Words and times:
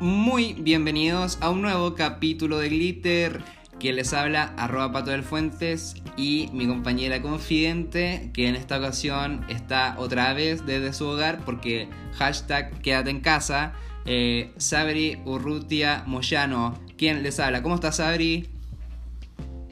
muy 0.00 0.54
bienvenidos 0.54 1.36
a 1.42 1.50
un 1.50 1.60
nuevo 1.60 1.94
capítulo 1.94 2.58
de 2.58 2.70
Glitter. 2.70 3.42
Que 3.78 3.92
les 3.92 4.12
habla 4.12 4.52
arroba 4.56 4.92
Pato 4.92 5.10
del 5.10 5.22
Fuentes 5.22 5.94
y 6.16 6.50
mi 6.52 6.66
compañera 6.66 7.22
confidente 7.22 8.30
que 8.34 8.48
en 8.48 8.54
esta 8.54 8.78
ocasión 8.78 9.44
está 9.48 9.94
otra 9.98 10.34
vez 10.34 10.66
desde 10.66 10.92
su 10.92 11.06
hogar 11.06 11.38
porque 11.46 11.88
hashtag 12.14 12.78
quédate 12.80 13.10
en 13.10 13.20
casa. 13.20 13.72
Eh, 14.04 14.52
Sabri 14.58 15.20
Urrutia 15.24 16.02
Moyano, 16.06 16.78
¿quién 16.98 17.22
les 17.22 17.40
habla? 17.40 17.62
¿Cómo 17.62 17.76
estás 17.76 17.96
Sabri? 17.96 18.50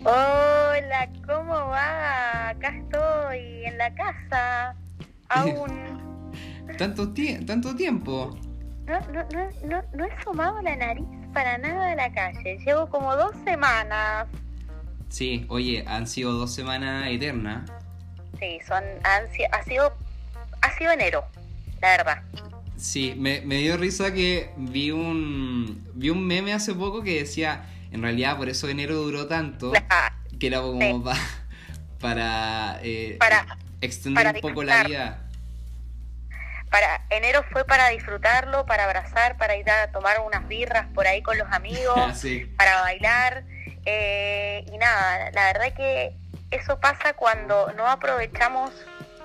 Hola, 0.05 1.11
¿cómo 1.27 1.53
va? 1.53 2.51
Acá 2.51 2.77
estoy, 2.79 3.65
en 3.65 3.77
la 3.77 3.95
casa. 3.95 4.75
Aún. 5.29 6.33
¿Tanto, 6.79 7.13
tanto 7.47 7.75
tiempo? 7.75 8.39
No, 8.89 8.99
no, 9.13 9.23
no, 9.35 9.51
no, 9.65 9.83
no 9.93 10.05
he 10.07 10.23
sumado 10.25 10.63
la 10.63 10.75
nariz 10.75 11.05
para 11.35 11.59
nada 11.59 11.91
de 11.91 11.97
la 11.97 12.11
calle. 12.11 12.59
Llevo 12.65 12.89
como 12.89 13.15
dos 13.17 13.33
semanas. 13.45 14.27
Sí, 15.11 15.45
oye, 15.49 15.85
han 15.87 16.07
sido 16.07 16.33
dos 16.33 16.55
semanas 16.55 17.07
eternas. 17.09 17.71
Sí, 18.39 18.59
son, 18.67 18.83
han, 19.05 19.25
ha 19.53 19.63
sido, 19.65 19.93
ha 20.63 20.79
sido 20.79 20.93
enero, 20.93 21.23
la 21.83 21.89
verdad. 21.99 22.23
Sí, 22.79 23.15
me, 23.19 23.43
me 23.43 23.57
dio 23.57 23.77
risa 23.77 24.15
que 24.15 24.53
vi 24.57 24.91
un, 24.91 25.87
vi 25.95 26.09
un 26.09 26.27
meme 26.27 26.55
hace 26.55 26.73
poco 26.75 27.03
que 27.03 27.19
decía, 27.19 27.67
en 27.93 28.01
realidad 28.01 28.39
por 28.39 28.49
eso 28.49 28.69
enero 28.69 28.97
duró 28.97 29.27
tanto, 29.27 29.73
que 30.39 30.47
era 30.47 30.63
como 30.63 31.05
para, 32.01 32.81
eh, 32.83 33.17
para, 33.19 33.59
extender 33.83 34.35
un 34.37 34.41
poco 34.41 34.63
la 34.63 34.85
vida 34.85 35.28
para 36.71 37.03
enero 37.11 37.45
fue 37.51 37.65
para 37.65 37.89
disfrutarlo, 37.89 38.67
para 38.67 38.85
abrazar, 38.85 39.37
para 39.37 39.57
ir 39.57 39.71
a 39.71 39.91
tomar 39.91 40.21
unas 40.21 40.47
birras 40.49 40.87
por 40.95 41.07
ahí 41.07 41.23
con 41.23 41.39
los 41.39 41.51
amigos, 41.53 41.97
para 42.57 42.81
bailar. 42.83 43.45
Eh, 43.85 44.65
y 44.71 44.79
nada, 44.79 45.31
la 45.33 45.53
verdad 45.53 45.73
que 45.75 46.13
eso 46.51 46.79
pasa 46.79 47.15
cuando 47.15 47.73
no 47.75 47.87
aprovechamos 47.87 48.71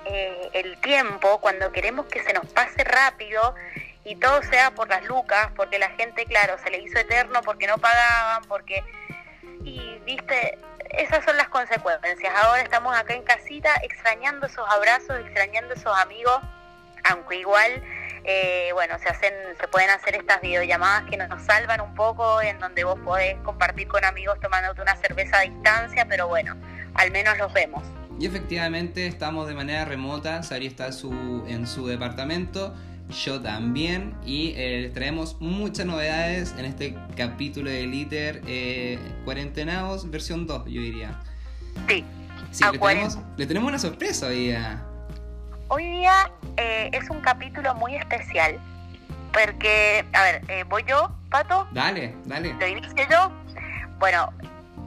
eh, 0.06 0.50
el 0.52 0.80
tiempo, 0.80 1.40
cuando 1.40 1.72
queremos 1.72 2.06
que 2.06 2.22
se 2.22 2.32
nos 2.32 2.46
pase 2.46 2.84
rápido 2.84 3.54
y 4.04 4.16
todo 4.16 4.42
sea 4.42 4.70
por 4.70 4.88
las 4.88 5.04
lucas, 5.04 5.48
porque 5.56 5.78
la 5.78 5.90
gente, 5.90 6.24
claro, 6.26 6.56
se 6.62 6.70
le 6.70 6.78
hizo 6.78 6.98
eterno 6.98 7.40
porque 7.42 7.66
no 7.66 7.78
pagaban, 7.78 8.44
porque... 8.48 8.82
Y, 9.64 9.98
viste, 10.04 10.58
esas 10.90 11.24
son 11.24 11.38
las 11.38 11.48
consecuencias. 11.48 12.34
Ahora 12.42 12.60
estamos 12.60 12.94
acá 12.94 13.14
en 13.14 13.22
casita 13.22 13.70
extrañando 13.82 14.46
esos 14.46 14.68
abrazos, 14.68 15.18
extrañando 15.20 15.72
esos 15.72 15.96
amigos 15.98 16.42
aunque 17.04 17.36
igual, 17.36 17.82
eh, 18.24 18.70
bueno, 18.72 18.98
se 18.98 19.08
hacen, 19.08 19.32
se 19.60 19.68
pueden 19.68 19.90
hacer 19.90 20.16
estas 20.16 20.40
videollamadas 20.40 21.08
que 21.08 21.16
nos 21.16 21.42
salvan 21.42 21.80
un 21.80 21.94
poco, 21.94 22.40
en 22.42 22.58
donde 22.58 22.84
vos 22.84 22.98
podés 23.00 23.36
compartir 23.44 23.88
con 23.88 24.04
amigos 24.04 24.38
tomándote 24.40 24.82
una 24.82 24.96
cerveza 24.96 25.38
a 25.38 25.42
distancia, 25.42 26.06
pero 26.08 26.28
bueno, 26.28 26.56
al 26.94 27.10
menos 27.10 27.36
los 27.38 27.52
vemos. 27.52 27.82
Y 28.18 28.26
efectivamente 28.26 29.06
estamos 29.06 29.48
de 29.48 29.54
manera 29.54 29.84
remota, 29.84 30.42
Sari 30.42 30.66
está 30.66 30.92
su, 30.92 31.44
en 31.48 31.66
su 31.66 31.86
departamento, 31.86 32.74
yo 33.10 33.40
también, 33.40 34.14
y 34.24 34.54
eh, 34.56 34.90
traemos 34.94 35.36
muchas 35.40 35.84
novedades 35.84 36.54
en 36.56 36.64
este 36.64 36.96
capítulo 37.16 37.70
de 37.70 37.86
Liter 37.86 38.40
eh, 38.46 38.98
Cuarentenados, 39.24 40.10
versión 40.10 40.46
2, 40.46 40.64
yo 40.66 40.80
diría. 40.80 41.20
Sí. 41.88 42.04
Sí, 42.50 42.64
le 42.70 42.78
tenemos, 42.78 43.18
le 43.36 43.46
tenemos, 43.46 43.68
una 43.68 43.78
sorpresa 43.80 44.28
hoy 44.28 44.36
día. 44.46 44.84
Hoy 45.68 45.84
día 45.84 46.30
eh, 46.58 46.90
es 46.92 47.08
un 47.08 47.20
capítulo 47.20 47.74
muy 47.74 47.96
especial 47.96 48.58
porque, 49.32 50.04
a 50.12 50.22
ver, 50.22 50.42
eh, 50.48 50.64
voy 50.68 50.84
yo, 50.86 51.10
Pato. 51.30 51.66
Dale, 51.72 52.14
dale. 52.26 52.52
Lo 52.54 52.66
inicio 52.66 53.08
yo. 53.10 53.32
Bueno, 53.98 54.30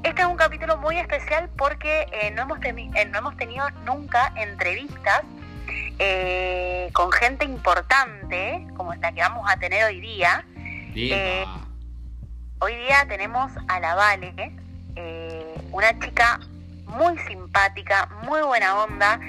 este 0.03 0.21
es 0.21 0.27
un 0.27 0.37
capítulo 0.37 0.77
muy 0.77 0.97
especial 0.97 1.49
porque 1.57 2.07
eh, 2.13 2.31
no, 2.31 2.43
hemos 2.43 2.59
no 2.59 3.17
hemos 3.17 3.37
tenido 3.37 3.67
nunca 3.85 4.31
entrevistas 4.35 5.23
con 6.93 7.11
gente 7.11 7.43
importante 7.43 8.65
como 8.75 8.93
esta 8.93 9.11
que 9.11 9.21
vamos 9.21 9.49
a 9.49 9.57
tener 9.57 9.83
hoy 9.83 9.99
día. 9.99 10.45
hoy 12.59 12.75
día 12.75 13.05
tenemos 13.07 13.51
a 13.67 13.79
la 13.79 13.95
Vale, 13.95 14.53
una 15.71 15.99
chica 15.99 16.39
muy 16.85 17.17
simpática, 17.19 18.09
muy 18.23 18.41
buena 18.41 18.83
onda 18.83 19.19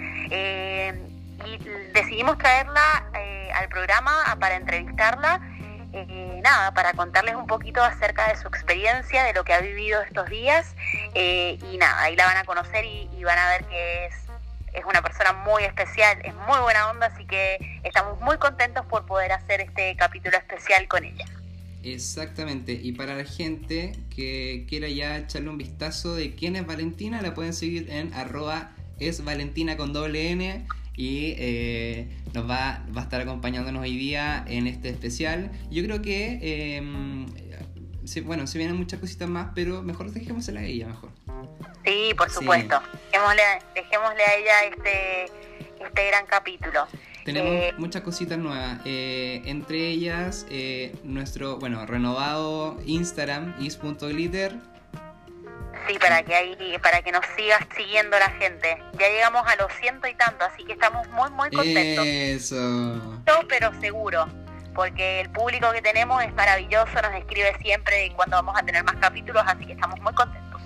y 1.46 1.58
decidimos 1.92 2.38
traerla 2.38 3.10
eh, 3.14 3.50
al 3.54 3.68
programa 3.68 4.12
para 4.40 4.56
entrevistarla, 4.56 5.40
eh, 5.92 6.40
nada, 6.42 6.74
para 6.74 6.92
contarles 6.92 7.34
un 7.34 7.46
poquito 7.46 7.82
acerca 7.82 8.28
de 8.28 8.36
su 8.36 8.48
experiencia, 8.48 9.24
de 9.24 9.32
lo 9.32 9.44
que 9.44 9.54
ha 9.54 9.60
vivido 9.60 10.02
estos 10.02 10.28
días 10.28 10.74
eh, 11.14 11.58
y 11.72 11.78
nada, 11.78 12.02
ahí 12.02 12.16
la 12.16 12.26
van 12.26 12.36
a 12.36 12.44
conocer 12.44 12.84
y, 12.84 13.08
van 13.24 13.38
a 13.38 13.48
ver 13.50 13.64
que 13.66 14.06
es, 14.06 14.14
es 14.74 14.84
una 14.84 15.02
persona 15.02 15.32
muy 15.32 15.64
especial, 15.64 16.18
es 16.24 16.34
muy 16.34 16.58
buena 16.60 16.90
onda, 16.90 17.06
así 17.06 17.26
que 17.26 17.80
estamos 17.84 18.20
muy 18.20 18.38
contentos 18.38 18.84
por 18.86 19.06
poder 19.06 19.32
hacer 19.32 19.60
este 19.60 19.96
capítulo 19.96 20.36
especial 20.36 20.86
con 20.88 21.04
ella. 21.04 21.24
Exactamente, 21.84 22.72
y 22.72 22.92
para 22.92 23.14
la 23.14 23.24
gente 23.24 23.92
que 24.14 24.66
quiera 24.68 24.88
ya 24.88 25.18
echarle 25.18 25.48
un 25.48 25.58
vistazo 25.58 26.14
de 26.14 26.34
quién 26.34 26.56
es 26.56 26.66
Valentina, 26.66 27.22
la 27.22 27.34
pueden 27.34 27.54
seguir 27.54 27.90
en 27.90 28.12
arroba 28.14 28.72
es 28.98 29.24
Valentina 29.24 29.76
con 29.76 29.92
doble 29.92 30.30
N 30.30 30.66
y 30.98 31.36
eh, 31.38 32.08
nos 32.34 32.50
va, 32.50 32.84
va, 32.94 33.02
a 33.02 33.04
estar 33.04 33.20
acompañándonos 33.20 33.82
hoy 33.82 33.96
día 33.96 34.44
en 34.48 34.66
este 34.66 34.88
especial. 34.88 35.52
Yo 35.70 35.84
creo 35.84 36.02
que, 36.02 36.40
eh, 36.42 36.82
bueno, 38.24 38.48
se 38.48 38.58
vienen 38.58 38.76
muchas 38.76 38.98
cositas 38.98 39.28
más, 39.28 39.52
pero 39.54 39.80
mejor 39.82 40.10
dejémosela 40.10 40.58
a 40.58 40.64
ella, 40.64 40.88
mejor. 40.88 41.10
Sí, 41.84 42.12
por 42.16 42.28
supuesto. 42.30 42.82
Dejémosle, 43.12 43.42
dejémosle, 43.76 44.22
a 44.24 44.34
ella 44.34 44.64
este, 44.74 45.24
este 45.84 46.06
gran 46.08 46.26
capítulo. 46.26 46.88
Tenemos 47.24 47.52
eh, 47.52 47.74
muchas 47.78 48.02
cositas 48.02 48.36
nuevas, 48.36 48.80
eh, 48.84 49.42
entre 49.44 49.86
ellas 49.86 50.46
nuestro, 51.04 51.58
bueno, 51.58 51.86
renovado 51.86 52.76
Instagram, 52.86 53.54
is.glitter 53.60 54.56
Sí, 55.86 55.98
para 55.98 56.22
que 56.22 56.34
ahí, 56.34 56.76
para 56.82 57.02
que 57.02 57.12
nos 57.12 57.24
sigas 57.36 57.60
siguiendo 57.76 58.18
la 58.18 58.30
gente. 58.30 58.82
Ya 58.98 59.08
llegamos 59.08 59.46
a 59.46 59.56
los 59.56 59.72
ciento 59.74 60.06
y 60.06 60.14
tanto, 60.14 60.44
así 60.44 60.64
que 60.64 60.72
estamos 60.72 61.08
muy, 61.08 61.30
muy 61.30 61.50
contentos. 61.50 62.04
Eso. 62.06 63.22
Pero 63.48 63.72
seguro, 63.80 64.28
porque 64.74 65.20
el 65.20 65.30
público 65.30 65.70
que 65.72 65.82
tenemos 65.82 66.22
es 66.22 66.32
maravilloso, 66.34 67.00
nos 67.02 67.14
escribe 67.14 67.56
siempre 67.62 68.12
cuando 68.16 68.36
vamos 68.36 68.54
a 68.58 68.62
tener 68.62 68.84
más 68.84 68.96
capítulos, 68.96 69.42
así 69.46 69.66
que 69.66 69.72
estamos 69.72 70.00
muy 70.00 70.12
contentos. 70.14 70.57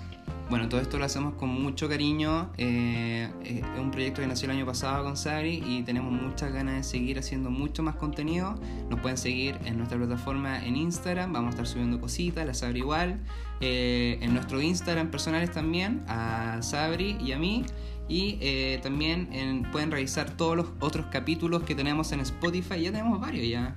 Bueno, 0.52 0.68
todo 0.68 0.82
esto 0.82 0.98
lo 0.98 1.06
hacemos 1.06 1.32
con 1.36 1.48
mucho 1.48 1.88
cariño. 1.88 2.50
Eh, 2.58 3.26
es 3.42 3.62
un 3.80 3.90
proyecto 3.90 4.20
que 4.20 4.26
nació 4.26 4.50
el 4.50 4.58
año 4.58 4.66
pasado 4.66 5.02
con 5.02 5.16
Sabri 5.16 5.64
y 5.66 5.82
tenemos 5.82 6.12
muchas 6.12 6.52
ganas 6.52 6.74
de 6.74 6.82
seguir 6.82 7.18
haciendo 7.18 7.48
mucho 7.48 7.82
más 7.82 7.94
contenido. 7.94 8.56
Nos 8.90 9.00
pueden 9.00 9.16
seguir 9.16 9.58
en 9.64 9.78
nuestra 9.78 9.96
plataforma 9.96 10.62
en 10.62 10.76
Instagram. 10.76 11.32
Vamos 11.32 11.46
a 11.46 11.50
estar 11.52 11.66
subiendo 11.66 11.98
cositas, 11.98 12.44
la 12.44 12.52
Sabri 12.52 12.80
igual. 12.80 13.18
Eh, 13.62 14.18
en 14.20 14.34
nuestro 14.34 14.60
Instagram 14.60 15.10
personales 15.10 15.50
también, 15.50 16.04
a 16.06 16.58
Sabri 16.60 17.16
y 17.18 17.32
a 17.32 17.38
mí. 17.38 17.64
Y 18.06 18.36
eh, 18.42 18.78
también 18.82 19.66
pueden 19.72 19.90
revisar 19.90 20.36
todos 20.36 20.54
los 20.54 20.66
otros 20.80 21.06
capítulos 21.10 21.62
que 21.62 21.74
tenemos 21.74 22.12
en 22.12 22.20
Spotify. 22.20 22.78
Ya 22.78 22.92
tenemos 22.92 23.18
varios 23.18 23.48
ya. 23.48 23.74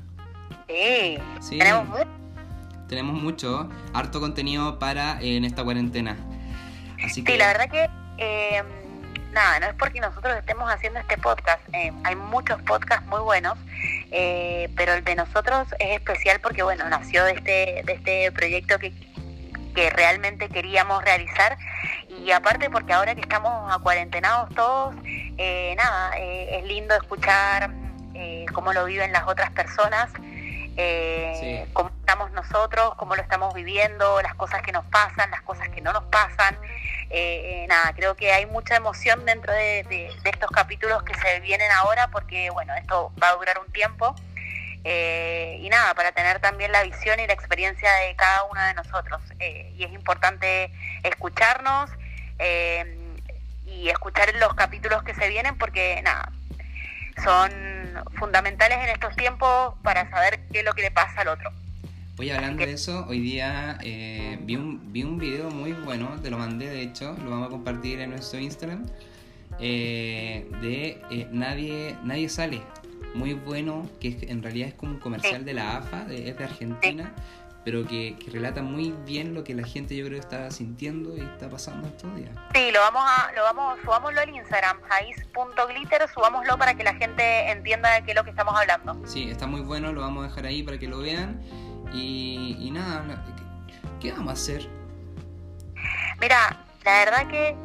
Sí, 0.67 1.17
sí. 1.39 1.57
tenemos 1.57 1.87
mucho. 1.87 2.09
Tenemos 2.89 3.23
mucho, 3.23 3.69
harto 3.93 4.19
contenido 4.19 4.77
para 4.77 5.21
en 5.21 5.45
esta 5.45 5.63
cuarentena. 5.63 6.17
Sí, 7.09 7.23
la 7.37 7.47
verdad 7.47 7.69
que 7.69 7.89
eh, 8.17 8.63
nada, 9.31 9.59
no 9.59 9.67
es 9.67 9.73
porque 9.75 9.99
nosotros 9.99 10.35
estemos 10.37 10.71
haciendo 10.71 10.99
este 10.99 11.17
podcast, 11.17 11.61
eh, 11.73 11.91
hay 12.03 12.15
muchos 12.15 12.61
podcasts 12.63 13.05
muy 13.07 13.19
buenos, 13.21 13.57
eh, 14.11 14.69
pero 14.75 14.93
el 14.93 15.03
de 15.03 15.15
nosotros 15.15 15.67
es 15.79 15.95
especial 15.95 16.39
porque 16.39 16.63
bueno, 16.63 16.87
nació 16.89 17.23
de 17.25 17.33
este, 17.33 17.81
de 17.85 17.93
este 17.93 18.31
proyecto 18.31 18.79
que, 18.79 18.93
que 19.75 19.89
realmente 19.89 20.49
queríamos 20.49 21.03
realizar 21.03 21.57
y 22.07 22.31
aparte 22.31 22.69
porque 22.69 22.93
ahora 22.93 23.13
que 23.13 23.21
estamos 23.21 23.71
acuarentenados 23.73 24.53
todos, 24.55 24.95
nada, 24.95 26.17
es 26.17 26.63
lindo 26.63 26.95
escuchar 26.95 27.71
cómo 28.53 28.71
lo 28.71 28.85
viven 28.85 29.11
las 29.11 29.27
otras 29.27 29.51
personas. 29.51 30.09
Cómo 31.73 31.89
estamos 31.99 32.31
nosotros, 32.31 32.93
cómo 32.95 33.15
lo 33.15 33.21
estamos 33.21 33.53
viviendo, 33.53 34.21
las 34.21 34.35
cosas 34.35 34.61
que 34.61 34.71
nos 34.71 34.85
pasan, 34.85 35.31
las 35.31 35.41
cosas 35.41 35.69
que 35.69 35.81
no 35.81 35.93
nos 35.93 36.03
pasan. 36.05 36.57
Eh, 37.09 37.63
eh, 37.63 37.67
nada, 37.67 37.93
creo 37.95 38.15
que 38.15 38.33
hay 38.33 38.45
mucha 38.45 38.75
emoción 38.75 39.25
dentro 39.25 39.53
de, 39.53 40.11
estos 40.23 40.49
capítulos 40.51 41.03
que 41.03 41.13
se 41.13 41.39
vienen 41.39 41.71
ahora 41.71 42.09
porque, 42.09 42.49
bueno, 42.49 42.73
esto 42.75 43.11
va 43.21 43.29
a 43.29 43.35
durar 43.35 43.59
un 43.59 43.71
tiempo. 43.71 44.15
Eh, 44.83 45.57
y 45.61 45.69
nada, 45.69 45.93
para 45.95 46.11
tener 46.11 46.39
también 46.39 46.71
la 46.71 46.83
visión 46.83 47.19
y 47.19 47.25
la 47.25 47.33
experiencia 47.33 47.91
de 47.91 48.15
cada 48.15 48.43
uno 48.45 48.61
de 48.61 48.73
nosotros. 48.73 49.21
y 49.39 49.83
es 49.83 49.91
importante 49.91 50.71
escucharnos 51.03 51.89
y 53.65 53.89
escuchar 53.89 54.33
los 54.35 54.53
capítulos 54.55 55.03
que 55.03 55.13
se 55.15 55.27
vienen 55.27 55.57
porque, 55.57 56.01
nada, 56.03 56.31
son 57.23 57.51
fundamentales 58.17 58.77
en 58.79 58.89
estos 58.89 59.15
tiempos 59.15 59.73
para 59.83 60.09
saber 60.09 60.39
qué 60.51 60.59
es 60.59 60.65
lo 60.65 60.73
que 60.73 60.83
le 60.83 60.91
pasa 60.91 61.21
al 61.21 61.29
otro. 61.29 61.51
Oye, 62.17 62.33
hablando 62.33 62.65
de 62.65 62.71
eso, 62.71 63.05
hoy 63.09 63.19
día 63.19 63.77
eh, 63.83 64.39
vi, 64.41 64.55
un, 64.55 64.93
vi 64.93 65.03
un 65.03 65.17
video 65.17 65.49
muy 65.49 65.73
bueno, 65.73 66.17
te 66.21 66.29
lo 66.29 66.37
mandé 66.37 66.69
de 66.69 66.81
hecho, 66.81 67.13
lo 67.23 67.29
vamos 67.29 67.47
a 67.47 67.51
compartir 67.51 67.99
en 67.99 68.11
nuestro 68.11 68.39
Instagram, 68.39 68.85
eh, 69.59 70.49
de 70.61 71.01
eh, 71.11 71.27
Nadie 71.31 71.97
Nadie 72.03 72.29
Sale. 72.29 72.61
Muy 73.15 73.33
bueno, 73.33 73.89
que 73.99 74.17
en 74.29 74.43
realidad 74.43 74.69
es 74.69 74.73
como 74.75 74.93
un 74.93 74.99
comercial 74.99 75.45
de 75.45 75.53
la 75.53 75.77
AFA, 75.77 76.05
de, 76.05 76.29
es 76.29 76.37
de 76.37 76.43
Argentina, 76.43 77.13
pero 77.65 77.85
que, 77.85 78.15
que, 78.23 78.29
relata 78.29 78.61
muy 78.61 78.93
bien 79.05 79.33
lo 79.33 79.43
que 79.43 79.55
la 79.55 79.65
gente 79.65 79.95
yo 79.95 80.05
creo 80.05 80.19
está 80.19 80.49
sintiendo 80.51 81.17
y 81.17 81.21
está 81.21 81.49
pasando 81.49 81.87
estos 81.87 82.15
días. 82.15 82.29
Sí, 82.53 82.71
lo 82.71 82.79
vamos 82.79 83.03
a, 83.05 83.31
lo 83.33 83.41
vamos, 83.41 83.79
subámoslo 83.83 84.21
al 84.21 84.29
Instagram, 84.29 84.81
jais.glitter, 84.83 86.07
subámoslo 86.13 86.57
para 86.59 86.75
que 86.75 86.83
la 86.83 86.93
gente 86.93 87.49
entienda 87.49 87.91
de 87.95 88.03
qué 88.03 88.11
es 88.11 88.15
lo 88.15 88.23
que 88.23 88.29
estamos 88.29 88.55
hablando. 88.55 88.95
Sí, 89.07 89.29
está 89.29 89.47
muy 89.47 89.61
bueno, 89.61 89.91
lo 89.91 90.01
vamos 90.01 90.23
a 90.23 90.27
dejar 90.29 90.45
ahí 90.45 90.61
para 90.61 90.77
que 90.77 90.87
lo 90.87 90.99
vean. 90.99 91.41
Y, 91.91 92.55
y 92.59 92.69
nada, 92.69 93.03
¿qué 93.99 94.11
vamos 94.11 94.29
a 94.29 94.33
hacer? 94.33 94.69
Mira, 96.19 96.65
la 96.83 96.91
verdad 96.99 97.27
que 97.27 97.55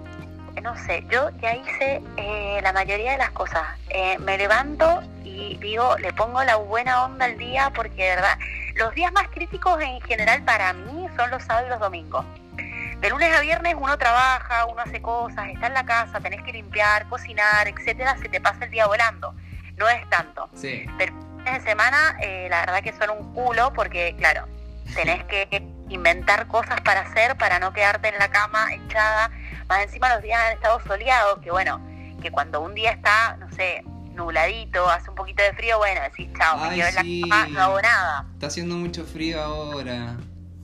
no 0.63 0.77
sé, 0.77 1.05
yo 1.11 1.31
ya 1.41 1.55
hice 1.55 2.03
eh, 2.17 2.61
la 2.63 2.73
mayoría 2.73 3.13
de 3.13 3.19
las 3.19 3.31
cosas. 3.31 3.63
Eh, 3.89 4.19
me 4.19 4.37
levanto 4.37 5.03
y 5.25 5.57
digo, 5.59 5.97
le 5.99 6.13
pongo 6.13 6.43
la 6.45 6.57
buena 6.57 7.05
onda 7.05 7.27
al 7.27 7.39
día 7.39 7.73
porque 7.75 8.03
de 8.03 8.09
verdad, 8.17 8.39
los 8.81 8.95
días 8.95 9.13
más 9.13 9.29
críticos 9.29 9.81
en 9.83 10.01
general 10.01 10.43
para 10.43 10.73
mí 10.73 11.07
son 11.15 11.31
los 11.31 11.43
sábados 11.43 11.69
y 11.69 11.71
los 11.71 11.81
domingos. 11.81 12.25
De 13.01 13.11
lunes 13.11 13.31
a 13.37 13.41
viernes 13.41 13.75
uno 13.79 13.97
trabaja, 13.99 14.65
uno 14.67 14.81
hace 14.81 15.03
cosas, 15.03 15.49
está 15.49 15.67
en 15.67 15.75
la 15.75 15.85
casa, 15.85 16.19
tenés 16.21 16.43
que 16.43 16.53
limpiar, 16.53 17.07
cocinar, 17.09 17.69
etcétera, 17.69 18.17
se 18.19 18.29
te 18.31 18.41
pasa 18.41 18.65
el 18.65 18.71
día 18.71 18.87
volando. 18.87 19.35
No 19.77 19.89
es 19.89 20.09
tanto. 20.09 20.49
Sí. 20.55 20.87
Pero 20.97 21.15
fines 21.39 21.63
de 21.63 21.71
semana, 21.71 22.17
eh, 22.21 22.49
la 22.51 22.61
verdad 22.61 22.83
que 22.83 22.93
son 22.93 23.11
un 23.11 23.35
culo 23.35 23.73
porque, 23.75 24.15
claro, 24.17 24.47
tenés 24.95 25.25
que 25.25 25.63
inventar 25.91 26.47
cosas 26.47 26.81
para 26.81 27.01
hacer 27.01 27.37
para 27.37 27.59
no 27.59 27.73
quedarte 27.73 28.09
en 28.09 28.19
la 28.19 28.31
cama 28.31 28.73
echada 28.73 29.31
más 29.69 29.85
encima 29.85 30.13
los 30.15 30.23
días 30.23 30.41
han 30.41 30.53
estado 30.55 30.81
soleados, 30.81 31.39
que 31.41 31.51
bueno, 31.53 31.81
que 32.21 32.31
cuando 32.31 32.61
un 32.61 32.75
día 32.75 32.91
está, 32.91 33.37
no 33.37 33.49
sé, 33.53 33.85
nubladito, 34.15 34.89
hace 34.89 35.11
un 35.11 35.17
poquito 35.17 35.43
de 35.43 35.53
frío, 35.55 35.79
bueno, 35.79 36.01
decís, 36.03 36.29
chao, 36.37 36.59
me 36.59 36.75
quedo 36.77 36.89
en 36.89 36.95
la 36.95 37.29
cama, 37.29 37.49
no 37.49 37.61
hago 37.63 37.83
nada. 37.83 38.27
Está 38.35 38.47
haciendo 38.47 38.77
mucho 38.77 39.05
frío 39.05 39.41
ahora. 39.43 40.17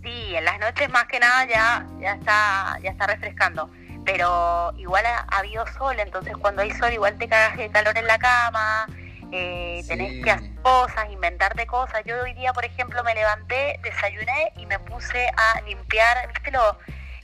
Sí, 0.03 0.35
en 0.37 0.45
las 0.45 0.61
noches 0.61 0.89
más 0.91 1.07
que 1.07 1.19
nada 1.19 1.47
ya, 1.47 1.87
ya 2.01 2.15
está, 2.15 2.79
ya 2.83 2.91
está 2.91 3.07
refrescando. 3.07 3.71
Pero 4.05 4.73
igual 4.77 5.05
ha, 5.05 5.27
habido 5.37 5.67
sol, 5.79 5.99
entonces 5.99 6.37
cuando 6.37 6.63
hay 6.63 6.71
sol 6.73 6.93
igual 6.93 7.19
te 7.19 7.29
cagas 7.29 7.57
de 7.57 7.69
calor 7.71 7.99
en 7.99 8.07
la 8.07 8.19
cama, 8.19 8.87
eh, 9.33 9.83
tenés 9.89 10.23
que 10.23 10.31
hacer 10.31 10.55
cosas, 10.63 11.11
inventarte 11.11 11.67
cosas. 11.67 12.03
Yo 12.05 12.23
hoy 12.23 12.33
día, 12.35 12.53
por 12.53 12.65
ejemplo, 12.65 13.03
me 13.03 13.15
levanté, 13.15 13.81
desayuné 13.83 14.53
y 14.57 14.67
me 14.67 14.79
puse 14.79 15.29
a 15.37 15.61
limpiar, 15.63 16.29
¿viste 16.29 16.53
lo, 16.53 16.79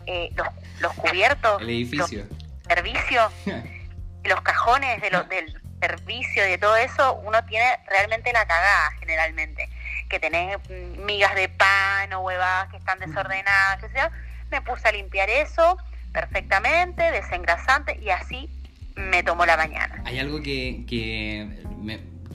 eh, 0.06 0.30
los, 0.34 0.48
los, 0.80 0.92
cubiertos, 0.94 1.62
el 1.62 1.70
edificio, 1.70 2.26
servicio, 2.66 3.30
los 4.24 4.40
cajones 4.40 5.00
de 5.00 5.10
los, 5.10 5.28
del 5.28 5.62
servicio, 5.82 6.44
de 6.44 6.58
todo 6.58 6.76
eso, 6.76 7.14
uno 7.25 7.44
tiene 7.46 7.67
realmente 7.88 8.32
la 8.32 8.46
cagada 8.46 8.93
generalmente, 9.00 9.69
que 10.08 10.20
tenés 10.20 10.56
migas 11.05 11.34
de 11.34 11.49
pan 11.49 12.12
o 12.12 12.20
huevadas 12.20 12.70
que 12.70 12.76
están 12.76 13.00
desordenadas, 13.00 13.82
o 13.82 13.88
sea, 13.88 14.11
me 14.50 14.62
puse 14.62 14.87
a 14.87 14.93
limpiar 14.93 15.29
eso 15.29 15.76
perfectamente, 16.12 17.02
desengrasante 17.11 17.99
y 18.00 18.11
así 18.11 18.49
me 18.94 19.25
tomó 19.25 19.44
la 19.44 19.56
mañana. 19.56 20.02
Hay 20.05 20.20
algo 20.20 20.40
que, 20.40 20.84
que, 20.87 21.49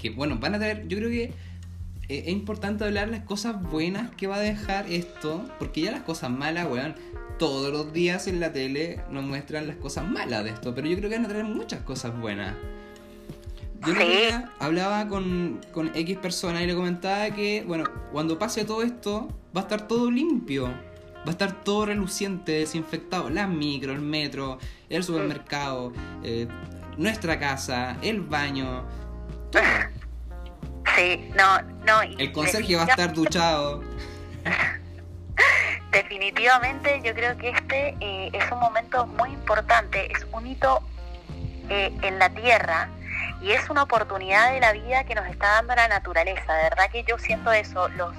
que 0.01 0.09
bueno, 0.09 0.35
van 0.37 0.55
a 0.55 0.59
tener, 0.59 0.87
yo 0.87 0.97
creo 0.97 1.09
que 1.09 1.23
eh, 2.09 2.23
es 2.25 2.29
importante 2.29 2.83
hablar 2.83 3.07
las 3.07 3.21
cosas 3.21 3.61
buenas 3.61 4.11
que 4.11 4.27
va 4.27 4.35
a 4.35 4.39
dejar 4.39 4.91
esto, 4.91 5.49
porque 5.57 5.81
ya 5.81 5.91
las 5.91 6.01
cosas 6.01 6.31
malas, 6.31 6.67
weón, 6.67 6.95
todos 7.39 7.71
los 7.71 7.93
días 7.93 8.27
en 8.27 8.41
la 8.41 8.51
tele 8.51 8.99
nos 9.09 9.23
muestran 9.23 9.67
las 9.67 9.77
cosas 9.77 10.05
malas 10.05 10.43
de 10.43 10.49
esto, 10.49 10.75
pero 10.75 10.87
yo 10.87 10.97
creo 10.97 11.09
que 11.09 11.15
van 11.15 11.25
a 11.25 11.29
traer 11.29 11.45
muchas 11.45 11.81
cosas 11.81 12.17
buenas. 12.19 12.55
Yo 13.85 13.93
hablaba 14.59 15.07
con, 15.07 15.61
con 15.71 15.95
X 15.95 16.17
persona 16.17 16.63
y 16.63 16.67
le 16.67 16.75
comentaba 16.75 17.29
que, 17.31 17.63
bueno, 17.65 17.85
cuando 18.11 18.39
pase 18.39 18.65
todo 18.65 18.81
esto, 18.81 19.27
va 19.55 19.61
a 19.61 19.63
estar 19.63 19.87
todo 19.87 20.09
limpio. 20.09 20.67
Va 20.67 21.27
a 21.27 21.31
estar 21.31 21.63
todo 21.63 21.85
reluciente, 21.85 22.53
desinfectado. 22.53 23.29
Las 23.29 23.49
micro, 23.49 23.93
el 23.93 23.99
metro, 23.99 24.59
el 24.89 25.03
supermercado, 25.03 25.93
eh, 26.23 26.47
nuestra 26.97 27.39
casa, 27.39 27.97
el 28.01 28.21
baño. 28.21 28.85
Sí, 30.95 31.29
no, 31.35 31.61
no. 31.85 32.01
el 32.01 32.31
conserje 32.31 32.75
va 32.75 32.83
a 32.83 32.87
estar 32.87 33.13
duchado. 33.13 33.83
Definitivamente 35.91 37.01
yo 37.03 37.13
creo 37.13 37.37
que 37.37 37.49
este 37.49 37.95
eh, 37.99 38.29
es 38.33 38.51
un 38.51 38.59
momento 38.59 39.05
muy 39.05 39.29
importante, 39.29 40.11
es 40.11 40.25
un 40.31 40.47
hito 40.47 40.81
eh, 41.69 41.91
en 42.01 42.19
la 42.19 42.29
tierra 42.29 42.89
y 43.41 43.51
es 43.51 43.69
una 43.69 43.83
oportunidad 43.83 44.51
de 44.53 44.59
la 44.59 44.73
vida 44.73 45.03
que 45.03 45.15
nos 45.15 45.27
está 45.27 45.47
dando 45.53 45.75
la 45.75 45.87
naturaleza. 45.87 46.53
De 46.53 46.63
verdad 46.63 46.89
que 46.91 47.03
yo 47.03 47.17
siento 47.17 47.51
eso, 47.51 47.87
los 47.89 48.13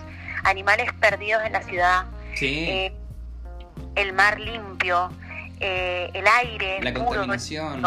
animales 0.44 0.92
perdidos 1.00 1.42
en 1.44 1.52
la 1.52 1.62
ciudad, 1.62 2.06
eh, 2.40 2.92
el 3.94 4.12
mar 4.12 4.38
limpio, 4.38 5.10
el 5.60 6.26
aire, 6.26 6.80
la 6.82 6.94
contaminación. 6.94 7.82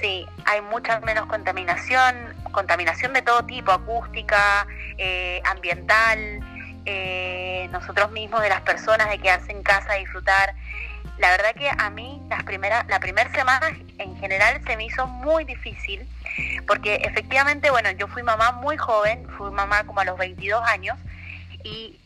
Sí, 0.00 0.26
hay 0.44 0.60
mucha 0.60 1.00
menos 1.00 1.26
contaminación, 1.26 2.34
contaminación 2.52 3.12
de 3.12 3.22
todo 3.22 3.44
tipo, 3.44 3.72
acústica, 3.72 4.66
ambiental 5.44 6.42
eh, 6.88 7.68
nosotros 7.72 8.12
mismos, 8.12 8.40
de 8.42 8.48
las 8.48 8.60
personas, 8.60 9.10
de 9.10 9.18
quedarse 9.18 9.50
en 9.50 9.62
casa 9.64 9.92
a 9.92 9.96
disfrutar. 9.96 10.54
La 11.18 11.30
verdad 11.30 11.54
que 11.54 11.70
a 11.70 11.90
mí 11.90 12.20
las 12.28 12.44
primeras, 12.44 12.86
la 12.88 13.00
primera 13.00 13.30
semana 13.32 13.68
en 13.98 14.16
general 14.18 14.60
se 14.66 14.76
me 14.76 14.84
hizo 14.84 15.06
muy 15.06 15.44
difícil, 15.44 16.06
porque 16.66 16.96
efectivamente, 16.96 17.70
bueno, 17.70 17.90
yo 17.92 18.06
fui 18.08 18.22
mamá 18.22 18.52
muy 18.52 18.76
joven, 18.76 19.26
fui 19.36 19.50
mamá 19.50 19.84
como 19.84 20.00
a 20.00 20.04
los 20.04 20.18
22 20.18 20.62
años, 20.66 20.98
y 21.64 21.98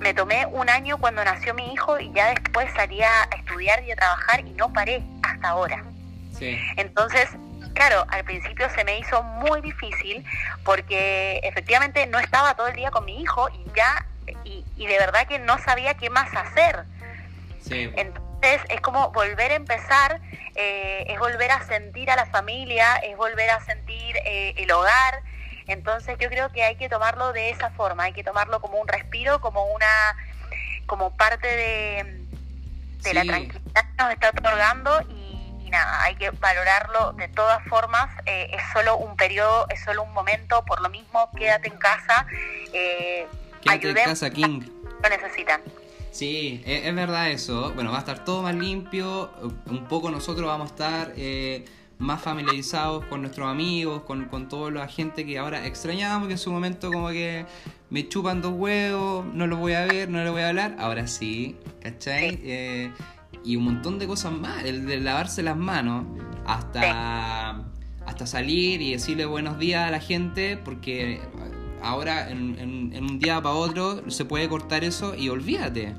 me 0.00 0.12
tomé 0.12 0.46
un 0.46 0.68
año 0.68 0.98
cuando 0.98 1.24
nació 1.24 1.54
mi 1.54 1.72
hijo 1.72 1.98
y 1.98 2.12
ya 2.12 2.34
después 2.34 2.70
salía 2.74 3.08
a 3.08 3.36
estudiar 3.36 3.82
y 3.84 3.92
a 3.92 3.96
trabajar 3.96 4.40
y 4.40 4.50
no 4.50 4.72
paré 4.72 5.02
hasta 5.22 5.48
ahora. 5.48 5.82
Entonces, 6.76 7.30
claro, 7.72 8.04
al 8.08 8.24
principio 8.24 8.68
se 8.70 8.84
me 8.84 8.98
hizo 8.98 9.22
muy 9.22 9.62
difícil 9.62 10.24
porque 10.64 11.40
efectivamente 11.42 12.06
no 12.06 12.18
estaba 12.18 12.54
todo 12.54 12.66
el 12.66 12.76
día 12.76 12.90
con 12.90 13.06
mi 13.06 13.22
hijo 13.22 13.48
y 13.48 13.64
ya, 13.74 14.06
y, 14.44 14.86
de 14.86 14.98
verdad 14.98 15.26
que 15.26 15.38
no 15.38 15.58
sabía 15.58 15.94
qué 15.94 16.10
más 16.10 16.28
hacer. 16.34 16.84
Entonces 17.70 18.20
es 18.44 18.80
como 18.80 19.10
volver 19.10 19.52
a 19.52 19.54
empezar, 19.54 20.20
eh, 20.54 21.04
es 21.08 21.18
volver 21.18 21.50
a 21.50 21.62
sentir 21.66 22.10
a 22.10 22.16
la 22.16 22.26
familia, 22.26 22.96
es 22.96 23.16
volver 23.16 23.50
a 23.50 23.64
sentir 23.64 24.16
eh, 24.24 24.54
el 24.56 24.70
hogar. 24.70 25.22
Entonces 25.66 26.16
yo 26.18 26.28
creo 26.28 26.52
que 26.52 26.62
hay 26.62 26.76
que 26.76 26.88
tomarlo 26.88 27.32
de 27.32 27.50
esa 27.50 27.70
forma, 27.70 28.04
hay 28.04 28.12
que 28.12 28.22
tomarlo 28.22 28.60
como 28.60 28.78
un 28.78 28.88
respiro, 28.88 29.40
como 29.40 29.64
una, 29.64 30.16
como 30.86 31.16
parte 31.16 31.46
de, 31.46 32.24
de 33.02 33.14
la 33.14 33.22
tranquilidad 33.22 33.84
que 33.96 34.02
nos 34.02 34.12
está 34.12 34.30
otorgando 34.30 35.00
y 35.10 35.24
hay 35.74 36.14
que 36.16 36.30
valorarlo 36.30 37.12
de 37.14 37.28
todas 37.28 37.62
formas, 37.64 38.08
eh, 38.26 38.50
es 38.52 38.62
solo 38.72 38.96
un 38.96 39.16
periodo, 39.16 39.66
es 39.70 39.80
solo 39.82 40.02
un 40.02 40.12
momento, 40.12 40.64
por 40.64 40.80
lo 40.80 40.88
mismo 40.88 41.30
quédate 41.36 41.68
en 41.68 41.78
casa, 41.78 42.26
eh, 42.72 43.26
quédate 43.62 43.88
en 43.88 43.94
casa, 43.94 44.30
King. 44.30 44.62
Lo 45.02 45.08
necesitan. 45.08 45.60
Sí, 46.14 46.62
es, 46.64 46.94
verdad 46.94 47.32
eso. 47.32 47.72
Bueno, 47.74 47.90
va 47.90 47.96
a 47.96 47.98
estar 47.98 48.24
todo 48.24 48.44
más 48.44 48.54
limpio. 48.54 49.32
Un 49.68 49.88
poco 49.88 50.12
nosotros 50.12 50.46
vamos 50.46 50.70
a 50.70 50.72
estar 50.72 51.12
eh, 51.16 51.64
más 51.98 52.22
familiarizados 52.22 53.04
con 53.06 53.22
nuestros 53.22 53.48
amigos, 53.48 54.02
con, 54.02 54.26
con 54.26 54.48
toda 54.48 54.70
la 54.70 54.86
gente 54.86 55.26
que 55.26 55.38
ahora 55.38 55.66
extrañábamos, 55.66 56.28
que 56.28 56.34
en 56.34 56.38
su 56.38 56.52
momento 56.52 56.92
como 56.92 57.08
que 57.08 57.46
me 57.90 58.08
chupan 58.08 58.42
dos 58.42 58.52
huevos, 58.56 59.26
no 59.26 59.48
los 59.48 59.58
voy 59.58 59.72
a 59.72 59.86
ver, 59.86 60.08
no 60.08 60.22
les 60.22 60.30
voy 60.30 60.42
a 60.42 60.50
hablar. 60.50 60.76
Ahora 60.78 61.08
sí, 61.08 61.56
¿cachai? 61.82 62.38
Eh, 62.44 62.92
y 63.42 63.56
un 63.56 63.64
montón 63.64 63.98
de 63.98 64.06
cosas 64.06 64.30
más, 64.30 64.62
el 64.62 64.86
de 64.86 65.00
lavarse 65.00 65.42
las 65.42 65.56
manos, 65.56 66.04
hasta, 66.46 67.64
hasta 68.06 68.26
salir 68.28 68.80
y 68.82 68.92
decirle 68.92 69.26
buenos 69.26 69.58
días 69.58 69.88
a 69.88 69.90
la 69.90 69.98
gente, 69.98 70.58
porque 70.58 71.20
ahora 71.84 72.30
en, 72.30 72.92
un 72.98 73.18
día 73.18 73.40
para 73.40 73.54
otro 73.54 74.10
se 74.10 74.24
puede 74.24 74.48
cortar 74.48 74.84
eso 74.84 75.14
y 75.14 75.28
olvídate. 75.28 75.94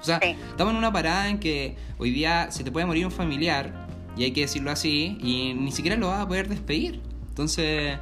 O 0.00 0.04
sea, 0.04 0.18
estamos 0.18 0.72
en 0.72 0.78
una 0.78 0.92
parada 0.92 1.28
en 1.28 1.40
que 1.40 1.76
hoy 1.98 2.10
día 2.10 2.50
se 2.50 2.64
te 2.64 2.70
puede 2.70 2.86
morir 2.86 3.04
un 3.04 3.12
familiar, 3.12 3.86
y 4.16 4.24
hay 4.24 4.32
que 4.32 4.42
decirlo 4.42 4.70
así, 4.70 5.18
y 5.20 5.54
ni 5.54 5.72
siquiera 5.72 5.96
lo 5.96 6.08
vas 6.08 6.20
a 6.20 6.28
poder 6.28 6.48
despedir. 6.48 7.00
Entonces, 7.28 7.98